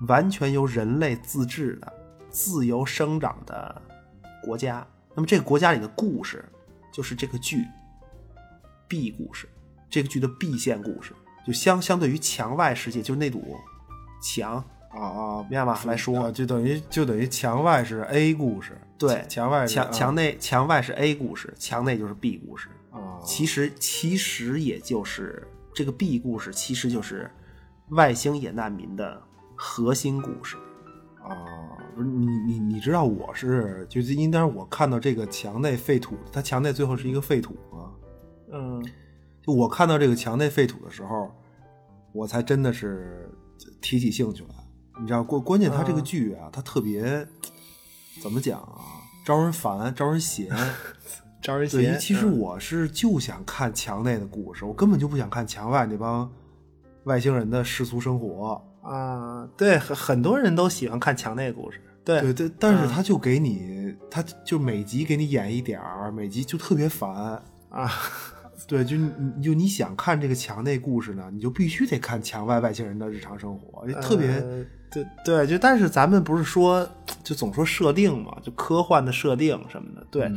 [0.09, 1.93] 完全由人类自治的、
[2.30, 3.82] 自由生长的
[4.43, 4.86] 国家。
[5.16, 6.43] 那么，这个国家里的故事
[6.91, 7.66] 就是这个剧
[8.88, 9.47] B 故事，
[9.89, 11.14] 这个剧的 B 线故事，
[11.45, 13.57] 就相相对于墙外世界，就是那堵
[14.22, 15.82] 墙啊啊，明白吧？
[15.86, 23.20] 来说，就等于就等于墙外是 A 故事，对，墙外墙墙内墙外是 A 故事，墙内就是 B 故事啊。
[23.24, 25.47] 其实其实也就是。
[25.74, 27.32] 这个 B 故事其实就是
[27.91, 29.24] 外星野难民的
[29.55, 30.70] 核心故事啊！
[31.96, 37.92] 不是你你你知道我是就是应当我看到这个墙内废土，它墙内最后是一个废土吗？
[38.54, 38.84] 嗯，
[39.42, 41.32] 就我看到这个墙内废土的时候，
[42.14, 43.30] 我才真的是
[43.82, 44.56] 提起兴趣来。
[45.00, 47.28] 你知道关关键，它这个剧啊，它特别
[48.22, 48.80] 怎么讲啊？
[49.26, 50.48] 招人烦，招人嫌。
[51.42, 52.00] 招人嫌。
[52.00, 56.32] 其实我是就想看墙内的故事，我根本就不想看墙外那帮
[57.06, 59.48] 外星人的世俗生活啊。
[59.58, 61.80] 对，很很多人都喜欢看墙内故事。
[62.04, 67.92] 对对对，但是他就给你，他就每集给你演一点儿，每集就特别烦啊。
[68.68, 74.40] 对，就你就你想看这个墙内故事呢，你就必须得看墙外外星人的日常生活，特别
[74.90, 75.48] 对对。
[75.48, 76.88] 就但是咱们不是说
[77.24, 80.32] 就总说设定嘛，就科幻的设定什么的，对。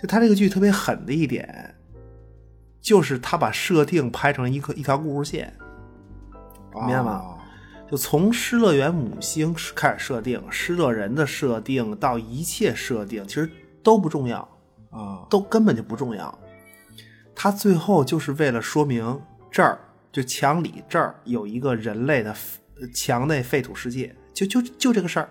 [0.00, 1.74] 就他这个剧特别狠的一点，
[2.80, 5.52] 就是他把设定拍成一个一条故事线，
[6.74, 7.36] 明白吗？
[7.92, 13.50] 就从失乐园母星开始设定，失乐人的设定到一切设定，其实
[13.82, 14.38] 都不重要
[14.88, 16.38] 啊，都根本就不重要。
[17.34, 19.20] 他最后就是为了说明
[19.50, 19.78] 这儿
[20.10, 22.34] 就墙里这儿有一个人类的
[22.94, 25.28] 墙内废土世界，就就就这个事儿。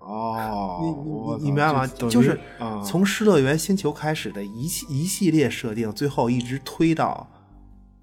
[0.00, 1.86] 哦，你你你明白吗？
[1.86, 2.38] 就是
[2.84, 7.26] 从失乐园星球开始的一系一系列设定，最后一直推到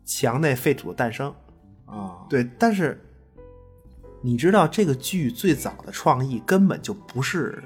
[0.04, 1.32] 墙内废土的诞生
[1.86, 2.26] 啊。
[2.28, 3.04] 对，但是
[4.22, 7.64] 你知道这个剧最早的创意根本就不是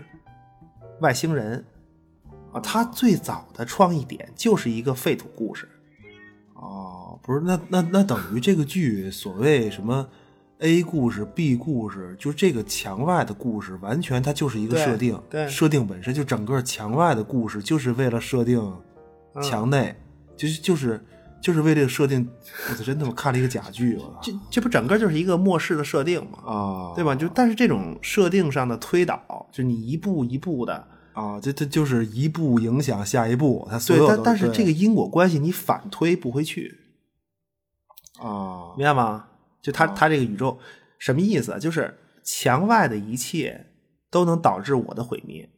[1.00, 1.66] 外星人
[2.52, 5.68] 啊，它最早的创意点就是一个废土故事。
[6.54, 10.08] 哦，不是，那那那等于这个剧所谓什么
[10.60, 15.20] ？A 故事、B 故事，就这个墙外的故事，完全它就是一个设定。
[15.28, 18.62] 对，设定本身就整个墙外的故事，就是为了设定
[19.42, 19.96] 墙内，
[20.38, 21.04] 就是就是
[21.42, 22.30] 就是为这个设定，
[22.70, 24.00] 我操，真他妈看了一个假剧！
[24.22, 26.38] 这这不整个就是一个末世的设定嘛？
[26.46, 27.16] 啊，对吧？
[27.16, 36.78] 就但是这种设定上的推导，就你一步一步的啊，这这就是一步影响下一步，它所对，但但是这个因果关系你反推不回去，
[38.20, 39.28] 啊，明白吗？
[39.62, 40.60] 就他他这个宇宙
[41.00, 41.58] 什么意思？
[41.60, 43.68] 就是墙外的一切
[44.10, 45.50] 都能导致我的毁灭。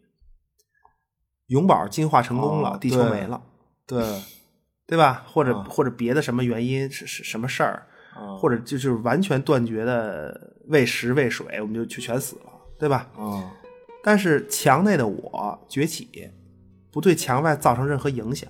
[1.47, 3.41] 永宝进化成功了，哦地球没了，
[3.85, 4.01] 对，
[4.85, 5.23] 对吧？
[5.27, 13.09] 或者、啊或者别的什么原因是是什么事儿，啊或者就就是完全断绝的喂食喂水，我们就就全死了，对吧？
[13.17, 13.51] 啊
[14.03, 16.29] 但是墙内的我崛起，
[16.91, 18.49] 不对墙外造成任何影响。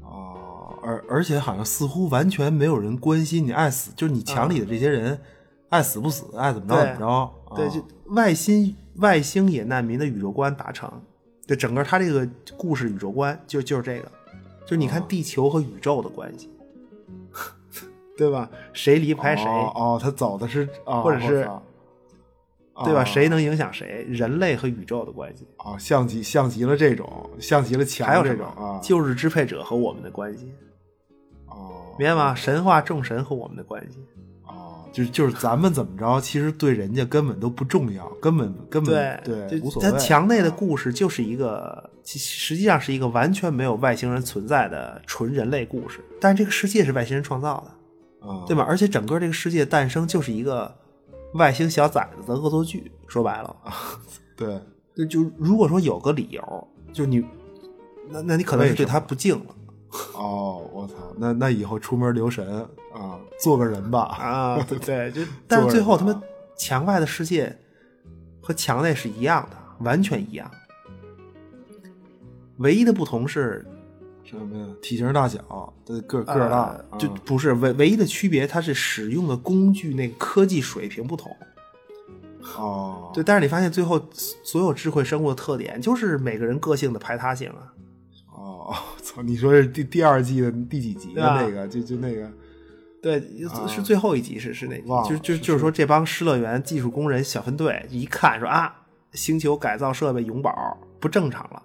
[0.00, 5.20] 哦，而而且好像似乎完全没有人关心你爱死，就是你墙里的这些人
[5.70, 10.88] 爱死不死，爱怎么着怎么着，对，啊就外星外星野难民的宇宙观达成，
[11.48, 12.24] 就整个他这个
[12.56, 14.08] 故事宇宙观就就是这个，
[14.66, 16.50] 就是你看地球和宇宙的关系，
[18.18, 18.50] 对吧？
[18.72, 21.48] 谁离不开谁，哦哦，他走的是啊，或者是
[22.84, 23.00] 对吧？
[23.00, 24.04] 啊谁能影响谁？
[24.08, 28.24] 人类和宇宙的关系，啊，像极像极了这种，像极了强还有？
[28.24, 30.52] 这种啊，旧日支配者和我们的关系，
[31.46, 32.34] 哦明白吗？
[32.34, 34.15] 神话众神和我们的关系，哦，
[34.96, 39.98] 就是就是咱们怎么着，其实对人家根本都不重要，根本根本对无所谓。
[39.98, 48.64] 墙内的故事就是一个，其实际上是一个完全没有外星人存在的纯人类故事，但是这个世界是外星人创造的，啊，对吧？
[48.66, 50.74] 而且整个这个世界诞生就是一个
[51.34, 53.54] 外星小崽子的恶作剧，说白了，
[54.34, 54.58] 对
[54.96, 57.22] 就就如果说有个理由，就你，
[58.08, 59.54] 那那你可能是对他不敬了
[60.14, 62.66] 哦，我操，那那以后出门留神
[62.96, 64.00] 啊，做个人吧。
[64.18, 66.22] 啊，对对，就 但是最后他们啊
[66.56, 67.56] 墙外的世界
[68.40, 70.50] 和墙内是一样的，完全一样，
[72.58, 73.66] 唯一的不同是
[74.24, 74.66] 什么呀？
[74.80, 81.34] 体型大小，对个个儿大呃，就啊不是唯唯一的区别，它是使用的工具那个科技水平不同。
[82.56, 84.00] 哦，对，但是你发现最后
[84.42, 87.72] 所有智慧生物的特点就是每个人个性的排他性啊。
[88.32, 89.20] 哦，操！
[89.22, 91.66] 你说是第第二季的第几集的那个？
[91.68, 92.30] 就就那个
[93.06, 98.74] 对，啊是最后一集是是哪集就就是就是说这帮失乐园技术工人小分队一看说啊，
[99.12, 101.62] 星球改造设备永保不正常了，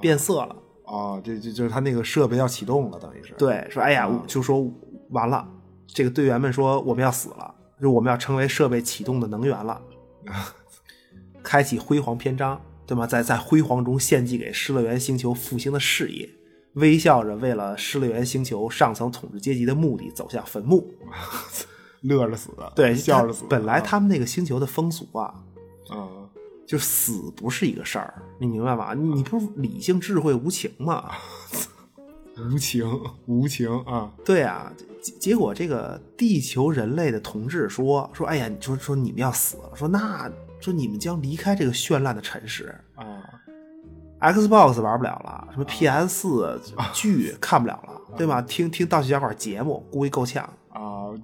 [0.00, 0.56] 变色了。
[0.84, 4.68] 啊，这这就是他那个设备要启动了，等于是对，说哎呀，啊就说
[5.10, 5.48] 完了，
[5.86, 9.80] 这个队员们说我们要死了，就我们要成为设备启动的能源了，
[11.44, 13.06] 开启辉煌篇章，对吗？
[13.06, 16.28] 在在辉煌中献祭给失乐园星球复兴的事业，
[16.74, 20.92] 微笑着为了失乐园星球上层统治阶级的目的走向坟墓。
[22.02, 23.44] 乐着死的，对， 笑着死。
[23.48, 25.34] 本来他们那个星球的风俗啊，
[25.90, 26.08] 啊，
[26.66, 28.94] 就死不是一个事儿，你明白吗？
[28.94, 31.10] 你你不是理性、智慧、无情吗？
[32.50, 32.88] 无情
[33.26, 34.10] 无情啊！
[34.24, 43.04] 对啊，结结果这个地球人类的同志说说，哎呀，你说说你们要死了，说那说你们将离开这个绚烂的尘世啊
[44.20, 46.60] ，Xbox 玩不了了，什么 PS 四
[46.92, 48.40] 剧看不了了，对吧？
[48.42, 50.44] 听听盗取小馆节目，估计够呛。
[50.68, 51.18] 啊，呃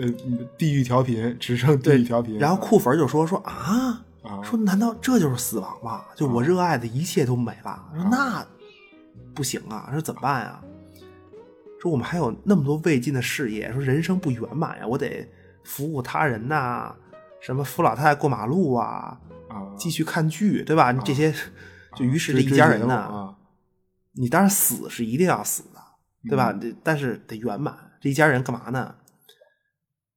[0.00, 0.08] 呃，
[0.56, 2.38] 地狱调频只剩地狱调频。
[2.38, 6.02] 然后库粉就说说啊，啊说难道这就是死亡吗？
[6.14, 8.46] 就我热爱的一切都没了，说那
[9.34, 10.60] 不行啊，说怎么办呀？
[11.80, 15.28] 说我们还有那么多未尽的事业，说人生不圆满呀，我得
[15.64, 16.94] 服务他人呐、
[17.40, 20.92] 什么扶老太太过马路啊，啊，继续看剧，对吧？
[20.92, 21.34] 这些，
[21.94, 23.34] 就于是这一家人呢，
[24.12, 25.80] 你当然死是一定要死的，
[26.28, 26.52] 对吧？
[26.60, 27.76] 嗯但是得圆满。
[28.00, 28.94] 这一家人干嘛呢？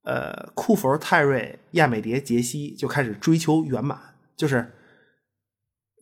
[0.02, 4.72] 呃，库弗、泰瑞、亚美蝶、杰西就开始追求圆满，就是，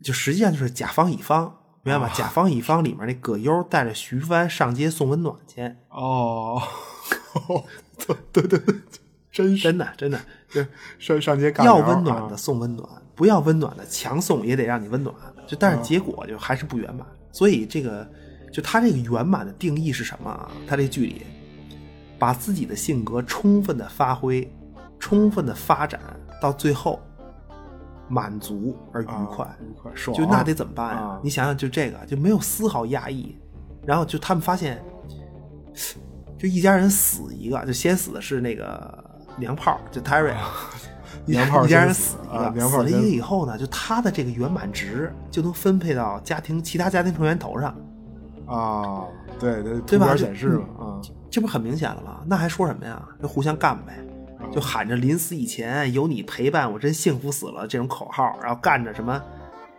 [0.04, 2.06] 就实际上就是甲方乙方，明白吗？
[2.06, 6.60] 啊甲方乙方里面那葛优带着徐帆上街送温暖去，哦，
[8.32, 8.74] 对 对对，
[9.32, 10.20] 真是真的真的
[10.50, 10.68] 就是
[10.98, 15.14] 上上街干要温暖的啊送温暖，不要温暖的强送也得让你温暖。
[15.46, 18.08] 就但是结果就还是不圆满，所以这个
[18.52, 20.50] 就他这个圆满的定义是什么啊？
[20.66, 21.22] 他这剧里
[22.18, 24.50] 把自己的性格充分的发挥，
[24.98, 26.00] 充分的发展
[26.40, 27.00] 到最后
[28.08, 31.20] 满足而愉快，啊愉快爽，就那得怎么办呀、啊。
[31.22, 33.36] 你想想，就这个就没有丝毫压抑，
[33.84, 34.82] 然后就他们发现，
[36.38, 39.04] 就一家人死一个，就先死的是那个
[39.36, 40.93] 娘炮，就 Terry，、一
[41.32, 47.74] 娘炮一家人死了一个，死了一个以后呢，就他的这个圆满值就能分配到家庭其他家庭成员头上，
[48.46, 49.04] 啊，
[49.38, 50.14] 对对，对吧？
[50.16, 51.00] 显示嘛啊，
[51.30, 52.20] 这不很明显了吗？
[52.26, 53.02] 那还说什么呀？
[53.22, 53.98] 就互相干呗，
[54.52, 59.20] 就喊着临死以前有你陪伴，我真幸福死了这种口号，然后干着什么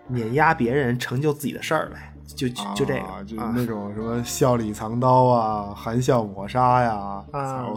[0.07, 2.11] 碾压别人、成就自己的事儿呗。
[2.25, 7.67] 就就这个，就那种什么笑里藏刀啊，含笑抹杀呀，啊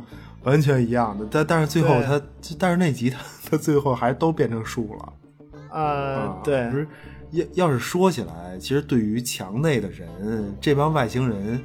[0.44, 1.26] 完全一样的。
[1.30, 2.18] 但但是最后他，
[2.58, 3.18] 但是那集他
[3.49, 5.12] 他最后还都变成树了。
[5.70, 6.88] 呃，对，不是
[7.30, 11.62] 要要是说起来，其实对于墙内的人，这帮外星人，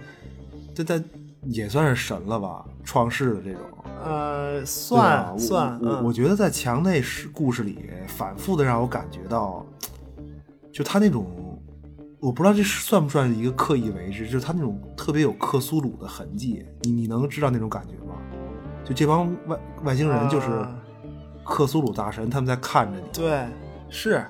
[0.74, 1.02] 这他
[1.44, 2.66] 也算是神了吧？
[2.84, 3.62] 创世的这种，
[4.04, 5.80] 呃，算算。
[5.82, 9.66] 我我觉得在墙内是故事里，反复的让我感觉到，
[10.72, 11.26] 就他那种，
[12.20, 16.66] 我不知道这算不算一个刻意为之，就是他那种特别有克苏鲁的痕迹。
[16.82, 18.16] 你你能知道那种感觉吗？
[18.84, 20.48] 就这帮外外星人就是
[21.44, 23.06] 克苏鲁大神，他们在看着你。
[23.14, 23.46] 对。
[23.96, 24.26] 是，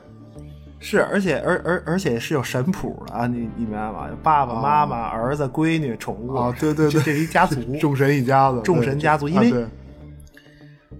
[0.78, 3.26] 是，而且而而而且是有神谱的啊！
[3.26, 4.10] 你你明白吗？
[4.22, 9.30] 爸爸妈妈、儿子、闺女、宠物啊，对对对，这一家族， 众神一家子，众神家族。
[9.30, 9.66] 因为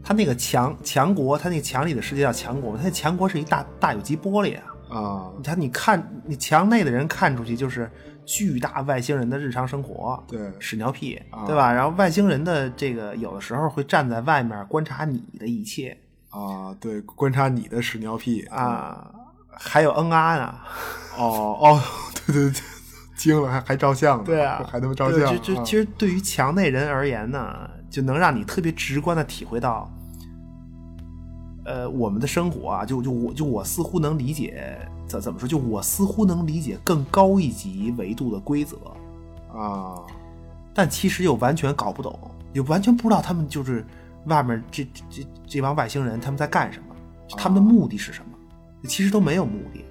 [0.02, 5.32] 他那个强强国，他那个墙里的世界叫强国，他那强国是一大大有机玻璃啊啊！
[5.44, 7.92] 他你看，你墙内的人看出去就是
[8.26, 11.70] 巨大外星人的日常生活，对，屎尿屁，对吧？
[11.74, 15.98] 然后外星人的这个有的时候会站在外面观察你的一切。
[16.34, 19.08] 啊，对，观察你的屎尿屁啊，
[19.52, 20.56] 还有嗯啊呢，
[21.16, 21.82] 哦哦，
[22.26, 22.62] 对对对，
[23.16, 25.20] 惊了，还还照相呢，对啊，还能照相。
[25.32, 29.88] 就就其实对于墙内人而言呢，就能让你特别直观的体会到，
[31.66, 34.76] 呃，我们的生活啊，就就我就我似乎能理解
[35.08, 38.76] 怎怎么说，就我似乎能理解更高一级维度的规则
[39.56, 40.02] 啊，
[40.74, 42.20] 但其实又完全搞不懂，
[42.54, 43.86] 又完全不知道他们就是。
[44.26, 46.96] 外面这这这帮外星人他们在干什么？
[47.38, 48.38] 他们的目的是什么？
[48.88, 49.84] 其实都没有目的，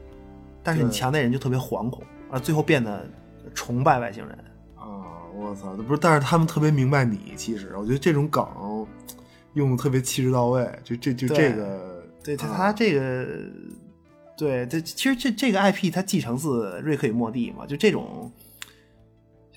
[0.63, 3.09] 但是你墙内人就特别惶恐啊，最后变得
[3.55, 4.39] 崇拜外星人
[4.77, 5.25] 啊！
[5.35, 7.33] 我操，不是，但是他们特别明白你。
[7.35, 8.47] 其实我觉得这种梗
[9.55, 13.27] 用的特别气质到位，就这就这个，对他他这个，
[14.37, 18.31] 对这其实这这个 IP 它继承自瑞克与莫蒂嘛，就这种，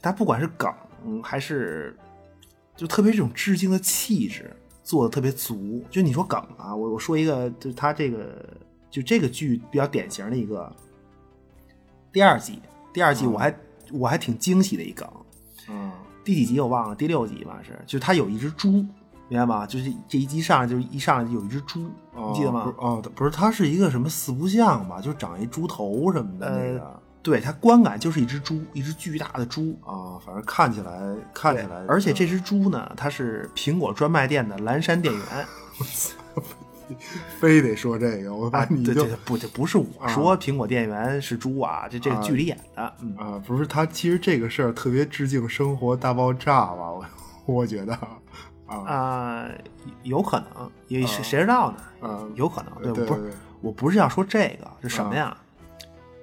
[0.01, 0.73] 他不管是梗
[1.21, 1.95] 还是
[2.75, 4.49] 就特别这种致敬的气质。
[4.85, 8.45] 做的特别足，就你说梗啊，我我说一个，就是他这个
[8.91, 10.71] 就这个剧比较典型的一个
[12.11, 12.59] 第二季，
[12.93, 13.57] 第二季我还
[13.91, 15.09] 我还挺惊喜的一梗，
[15.67, 15.91] 嗯，
[16.23, 18.85] 第几集我忘了，第六集吧是，就他有一只猪，
[19.27, 19.65] 明白吗？
[19.65, 22.71] 就是这一集上来就一上来就有一只猪，你记得吗？
[22.77, 25.01] 哦，不是，它是一个什么四不像吧？
[25.01, 27.01] 就长一猪头什么的那个。
[27.25, 35.23] 对它观感就是一只猪，一只巨大的猪啊，反正看起来看起来，而且这只猪呢，它是苹果专卖店的蓝山店员。
[37.39, 42.83] 非得说这个，我把你就不这不是我说苹果店员是猪啊，这这个剧里演的
[43.17, 46.91] 啊，不是他其实这个事儿特别致敬《生活大爆炸》吧？
[46.91, 47.05] 我
[47.47, 47.97] 我觉得
[48.67, 49.49] 啊，
[50.03, 52.07] 有可能，也谁谁知道呢？
[52.07, 55.35] 啊，有可能，对，不是，我不是要说这个，是什么呀？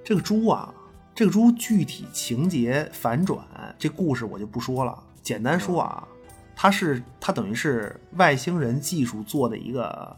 [0.01, 0.73] 这个猪啊。
[1.15, 3.45] 这个猪具体情节反转，
[3.77, 4.97] 这故事我就不说了。
[5.21, 6.07] 简单说啊，
[6.55, 10.17] 它是它等于是外星人技术做的一个，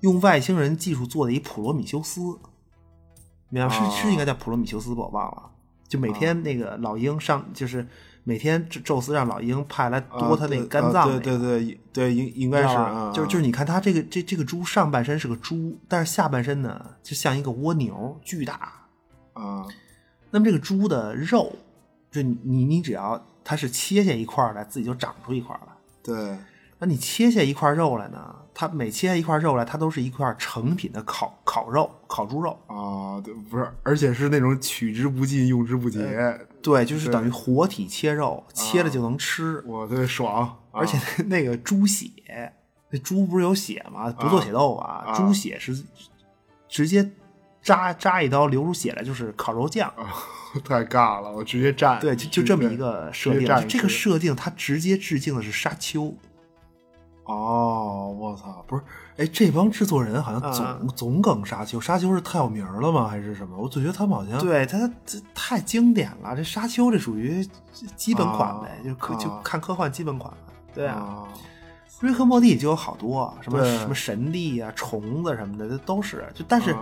[0.00, 2.20] 用外星人技术做的一普罗米修斯，
[3.48, 5.02] 明白是是应该叫普罗米修斯吧？
[5.02, 5.50] 我忘了。
[5.88, 7.86] 就每天那个老鹰上，就是
[8.24, 11.08] 每天宙斯让老鹰派来夺他那个肝脏。
[11.08, 12.74] 对对对对，应应该是。
[13.14, 18.72] 就是就是，你看它这个这这个猪上半身是个猪，但是下半身呢就像一个蜗牛，巨大
[19.32, 19.64] 啊。
[20.30, 21.52] 那么这个猪的肉，
[22.10, 25.72] 就你你只要它是切下一块来，自己就长出一块来。
[26.02, 26.36] 对，
[26.78, 28.34] 那你切下一块肉来呢？
[28.52, 33.20] 它每切下一块肉来，它都是一块成品的烤烤肉，烤猪肉啊。
[33.20, 36.00] 对，不是，而且是那种取之不尽，用之不竭。
[36.62, 39.62] 对，就是等于活体切肉，切了就能吃。
[39.66, 40.56] 我特别爽。
[40.70, 42.10] 而且 那个猪血，
[42.90, 44.10] 那猪不是有血吗？
[44.10, 45.84] 不做血豆腐啊，猪血是
[46.68, 47.10] 直接。
[47.66, 49.92] 扎扎一刀流出血来就是烤肉酱，
[50.64, 51.32] 太尬了！
[51.32, 51.98] 我直接蘸。
[52.00, 53.48] 对，就就这么一个设定。
[53.68, 56.14] 这个设定它直接致敬的是沙丘。
[57.24, 58.64] 哦，我操！
[58.68, 58.82] 不是，
[59.16, 61.80] 哎，这帮制作人好像总总梗沙丘。
[61.80, 63.08] 沙丘是太有名了吗？
[63.08, 63.56] 还是什么？
[63.58, 66.36] 我总觉得他们好像对他这太经典了。
[66.36, 67.44] 这沙丘这属于
[67.96, 70.32] 基本款呗，就科就看科幻基本款。
[70.72, 71.26] 对啊，
[71.98, 76.24] 瑞克莫蒂就有好多什么什么神力啊、虫子什么的，这都是。
[76.32, 76.72] 就但是。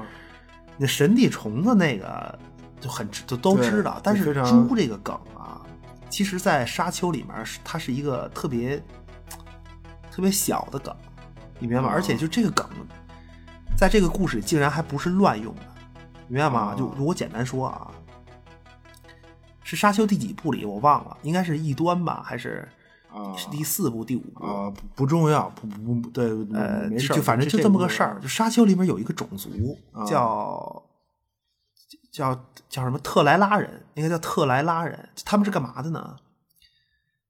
[0.76, 2.38] 那神地虫子那个
[2.80, 5.60] 就很就都知道，但是猪这个梗啊，
[6.10, 8.82] 其实，在沙丘里面是它是一个特别
[10.10, 10.94] 特别小的梗，
[11.58, 11.90] 你明白吗？
[11.92, 12.68] 而且就这个梗，
[13.76, 15.62] 在这个故事竟然还不是乱用的，
[16.28, 16.74] 明白吗？
[16.76, 17.90] 就我简单说啊，
[19.62, 22.68] 是沙丘第几部里我忘了，应该是异端吧，还是？
[23.36, 28.18] 是第四部、第五部啊，不重要，不不不对，呃，没事，就反正就这么个事儿。
[28.20, 29.50] 就沙丘里面有一个种族
[30.06, 30.82] 叫
[32.10, 32.34] 叫
[32.68, 36.16] 叫什么特莱拉人，应该叫特莱拉人，他们是干嘛的呢？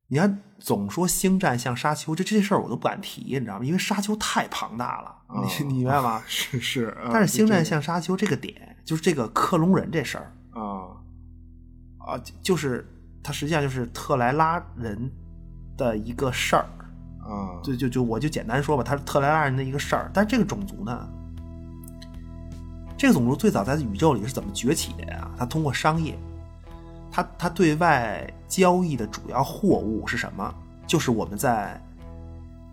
[0.09, 3.64] 你看，总说星战像沙丘，这这事儿我都不敢提，你知道吗？
[3.64, 6.22] 因为沙丘太庞大了，你你明白吗？
[6.28, 10.97] 是是，但是星战像沙丘这个点，就是这个克隆人这事儿啊
[11.99, 12.87] 啊，就是
[13.22, 15.11] 它实际上就是特莱拉人
[15.76, 16.66] 的一个事儿
[17.20, 20.10] 啊，就就就我就简单说吧，他是特莱拉人的一个事儿。
[20.12, 21.08] 但是这个种族呢，
[22.96, 25.30] 这个种族最早在宇宙里是怎么崛起的呀？
[25.36, 26.18] 它通过商业。
[27.10, 30.52] 他他对外交易的主要货物是什么？
[30.84, 31.80] 就是我们在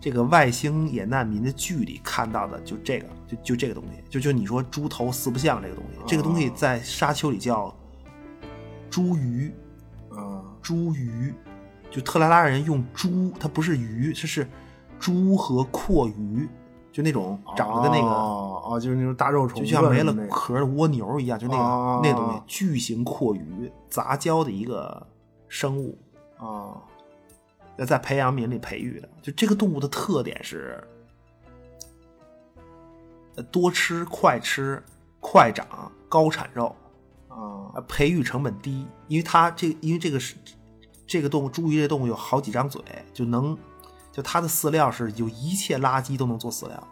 [0.00, 7.72] 这个外星野难民的剧里看到的，就这个，就就这个东西，就就你说猪头四不像这个东西，这个东西在沙丘里叫
[8.90, 9.52] 茱萸，
[10.10, 11.32] 啊，猪鱼，
[11.92, 14.48] 就特拉拉人用猪，它不是鱼，它是
[14.98, 16.48] 猪和阔鱼。
[16.90, 25.06] 就那种长得跟那个哦，就是那种大肉虫，就像没了壳的蜗牛一样，就那个那东西，巨型阔鱼杂交的一个
[25.48, 25.98] 生物
[26.36, 26.76] 啊，
[27.86, 29.08] 在培养皿里培育的。
[29.22, 30.86] 就这个动物的特点是，
[33.50, 34.82] 多吃、快吃、
[35.18, 36.76] 快长、高产肉
[37.28, 40.36] 啊，培育成本低，因为它这因为这个是
[41.12, 42.80] 这个动物，猪鱼这动物有好几张嘴，
[43.12, 43.56] 就能。
[44.14, 46.88] 就它的饲料是有一切垃圾都能做饲料，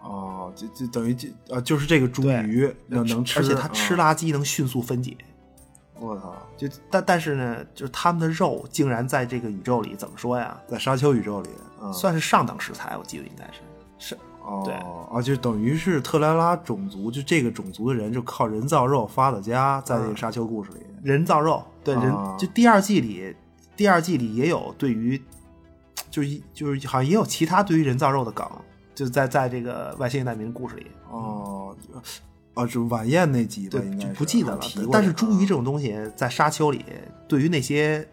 [0.00, 5.14] 哦，就就等于就呃就是这个猪鱼能能吃，而且它吃垃圾能迅速分解。
[6.00, 6.34] 我操！
[6.56, 10.58] 就但但是呢，就是他们的肉竟然在这个宇宙里怎么说呀？
[10.66, 11.50] 在沙丘宇宙里，
[11.92, 13.60] 算是上等食材，我记得应该是
[13.98, 23.36] 是哦，对啊，就等于是特拉拉种族，就这个种族的人就靠人造肉发的家，在这个沙丘故事里，人造肉对人就第二季里，
[23.76, 25.20] 第二季里也有对于。
[26.10, 28.48] 就是就是好像也有其他对于人造肉的梗，
[28.94, 31.76] 就在在这个外星难民故事里哦
[32.54, 34.60] 哦，就晚宴那集对，就不记得了。
[34.92, 36.84] 但是茱萸这种东西在沙丘里，
[37.26, 38.06] 对于那些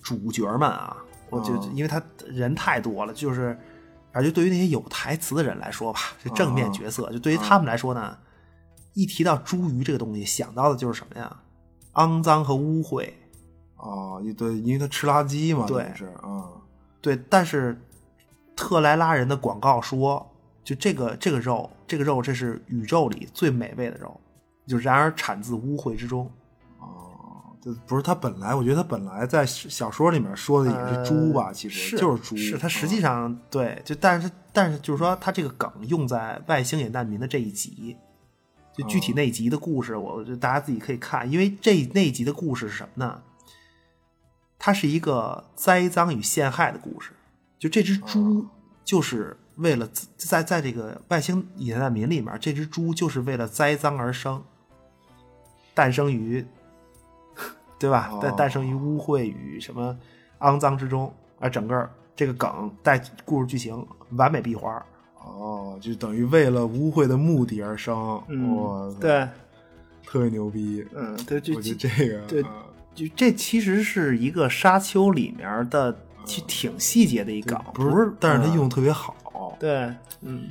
[0.00, 0.96] 主角们啊，
[1.30, 3.58] 我就因为他人太多了，就是
[4.12, 8.16] 而且对于那些有台词的人来说吧，这正面角色，就对于他们来说呢，
[8.92, 11.42] 一提到茱萸这个东西，想到的就是什么呀？
[11.94, 13.12] 肮脏和污秽。
[13.82, 16.46] 哦，对，因为他吃垃圾嘛，对，是啊，
[17.00, 17.20] 对。
[17.28, 17.76] 但是
[18.54, 20.24] 特莱拉人的广告说，
[20.62, 24.20] 就这个这个肉，这个肉这是宇宙里最美味的肉，
[24.68, 26.30] 就然而产自污秽之中。
[26.78, 32.36] 哦，就不是他本来，我觉得他本来在小说里面说的也是猪吧，其实就是猪。
[32.36, 37.96] 是他实际上对，就但是但是就是说他这个梗用在外星野难民的这一集，
[38.76, 43.20] 就具体那集的故事，我就大家自己可以看，因为这那一集的故事是什么呢？
[44.64, 47.10] 它是一个栽赃与陷害的故事，
[47.58, 48.46] 就这只猪
[48.84, 54.40] 就是为了在在这个外星野难民里面，这只猪就是为了栽赃而生，
[55.74, 56.46] 诞生于，
[57.76, 58.16] 对吧？
[58.22, 59.98] 诞诞生于污秽与什么
[60.38, 64.80] 肮脏之中，而整个这个梗带故事剧情完美闭环。
[65.24, 67.96] 哦，就等于为了污秽的目的而生，
[68.56, 69.26] 哇，对，
[70.06, 70.86] 特别牛逼。
[70.94, 72.44] 嗯，对，就就这个，对。
[72.94, 78.12] 就这其实是一个沙丘里面的，其实挺细节的一梗，不是？
[78.20, 79.16] 但是他用的特别好。
[79.58, 79.84] 对，
[80.20, 80.48] 嗯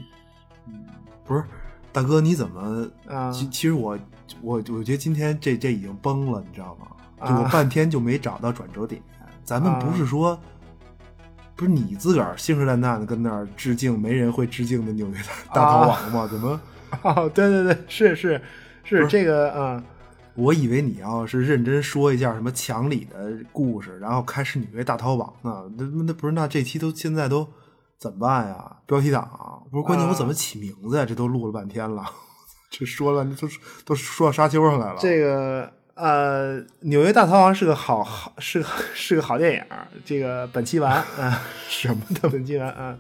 [0.67, 0.85] 嗯，
[1.25, 1.43] 不是，
[1.91, 2.89] 大哥你怎么？
[3.07, 3.97] 啊，其其实我
[4.41, 6.87] 我我觉得今天这这已经崩了，你知道吗？
[7.27, 9.01] 就我半天就没找到转折点。
[9.43, 10.39] 咱们不是说，
[11.55, 15.17] 不是你自个儿信誓旦旦的跟那儿致敬没人会致敬的纽约
[15.53, 16.27] 大逃亡吗？
[16.27, 16.61] 怎么？
[17.03, 18.41] 哦，对对对，是是
[18.83, 19.83] 是这个啊。
[20.36, 25.69] 我以为你要是认真说一下什么墙里的故事，然后开始纽约大逃亡呢？
[25.77, 26.34] 那那不是？
[26.34, 27.47] 那这期都现在都
[27.97, 28.77] 怎么办呀？
[28.86, 31.05] 标题党不是关键，我怎么起名字呀？
[31.05, 32.03] 这都录了半天了，
[32.71, 33.47] 这说了都
[33.86, 34.99] 都说到沙丘上来了。
[34.99, 39.63] 这个呃，纽约大逃亡是个好好是个是个好电影。
[40.05, 42.97] 这个本期完啊， 什么的本期完啊，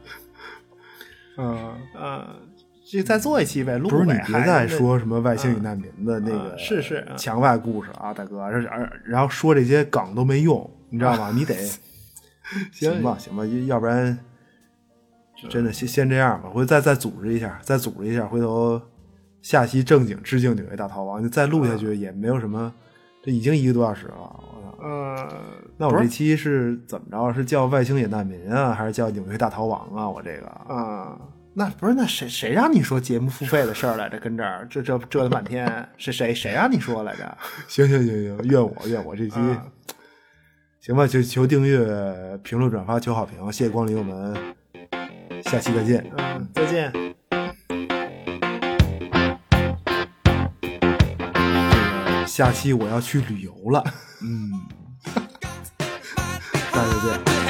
[1.37, 2.50] 嗯 嗯。
[2.91, 11.31] 就再做一期呗，录不是你别再说什么外星与难民的那个是是墙外故事啊，大哥，而而然后说这些梗都没用，你知道吗？
[11.33, 11.55] 你得
[12.73, 14.19] 行吧，行吧，要不然
[15.49, 18.81] 真的先先这样吧，回头再再组织一下，再组织一下，回头
[19.41, 22.73] 下期正经致敬纽约大逃亡，你再录下去也没有什么，
[23.23, 25.29] 这已经一个多小时了，我操，嗯，
[25.77, 27.33] 那我这期是怎么着？
[27.33, 30.09] 是叫外星野难民啊，还是叫纽约大逃亡啊？
[30.09, 31.17] 我这个啊。
[31.53, 34.17] 那不是那谁谁让你说节目付费的事儿来着？
[34.19, 37.37] 跟这儿这这折腾半天，是谁谁让你说来着？
[37.67, 39.35] 行行行行，怨我怨我这期，
[40.79, 44.33] 行吧，就求订阅、评论、转发、求好评，谢谢光临，我们
[45.43, 46.91] 下期再见，嗯，再见。
[52.25, 53.83] 下期我要去旅游了。
[54.23, 54.51] 嗯，
[56.71, 57.40] 下次见。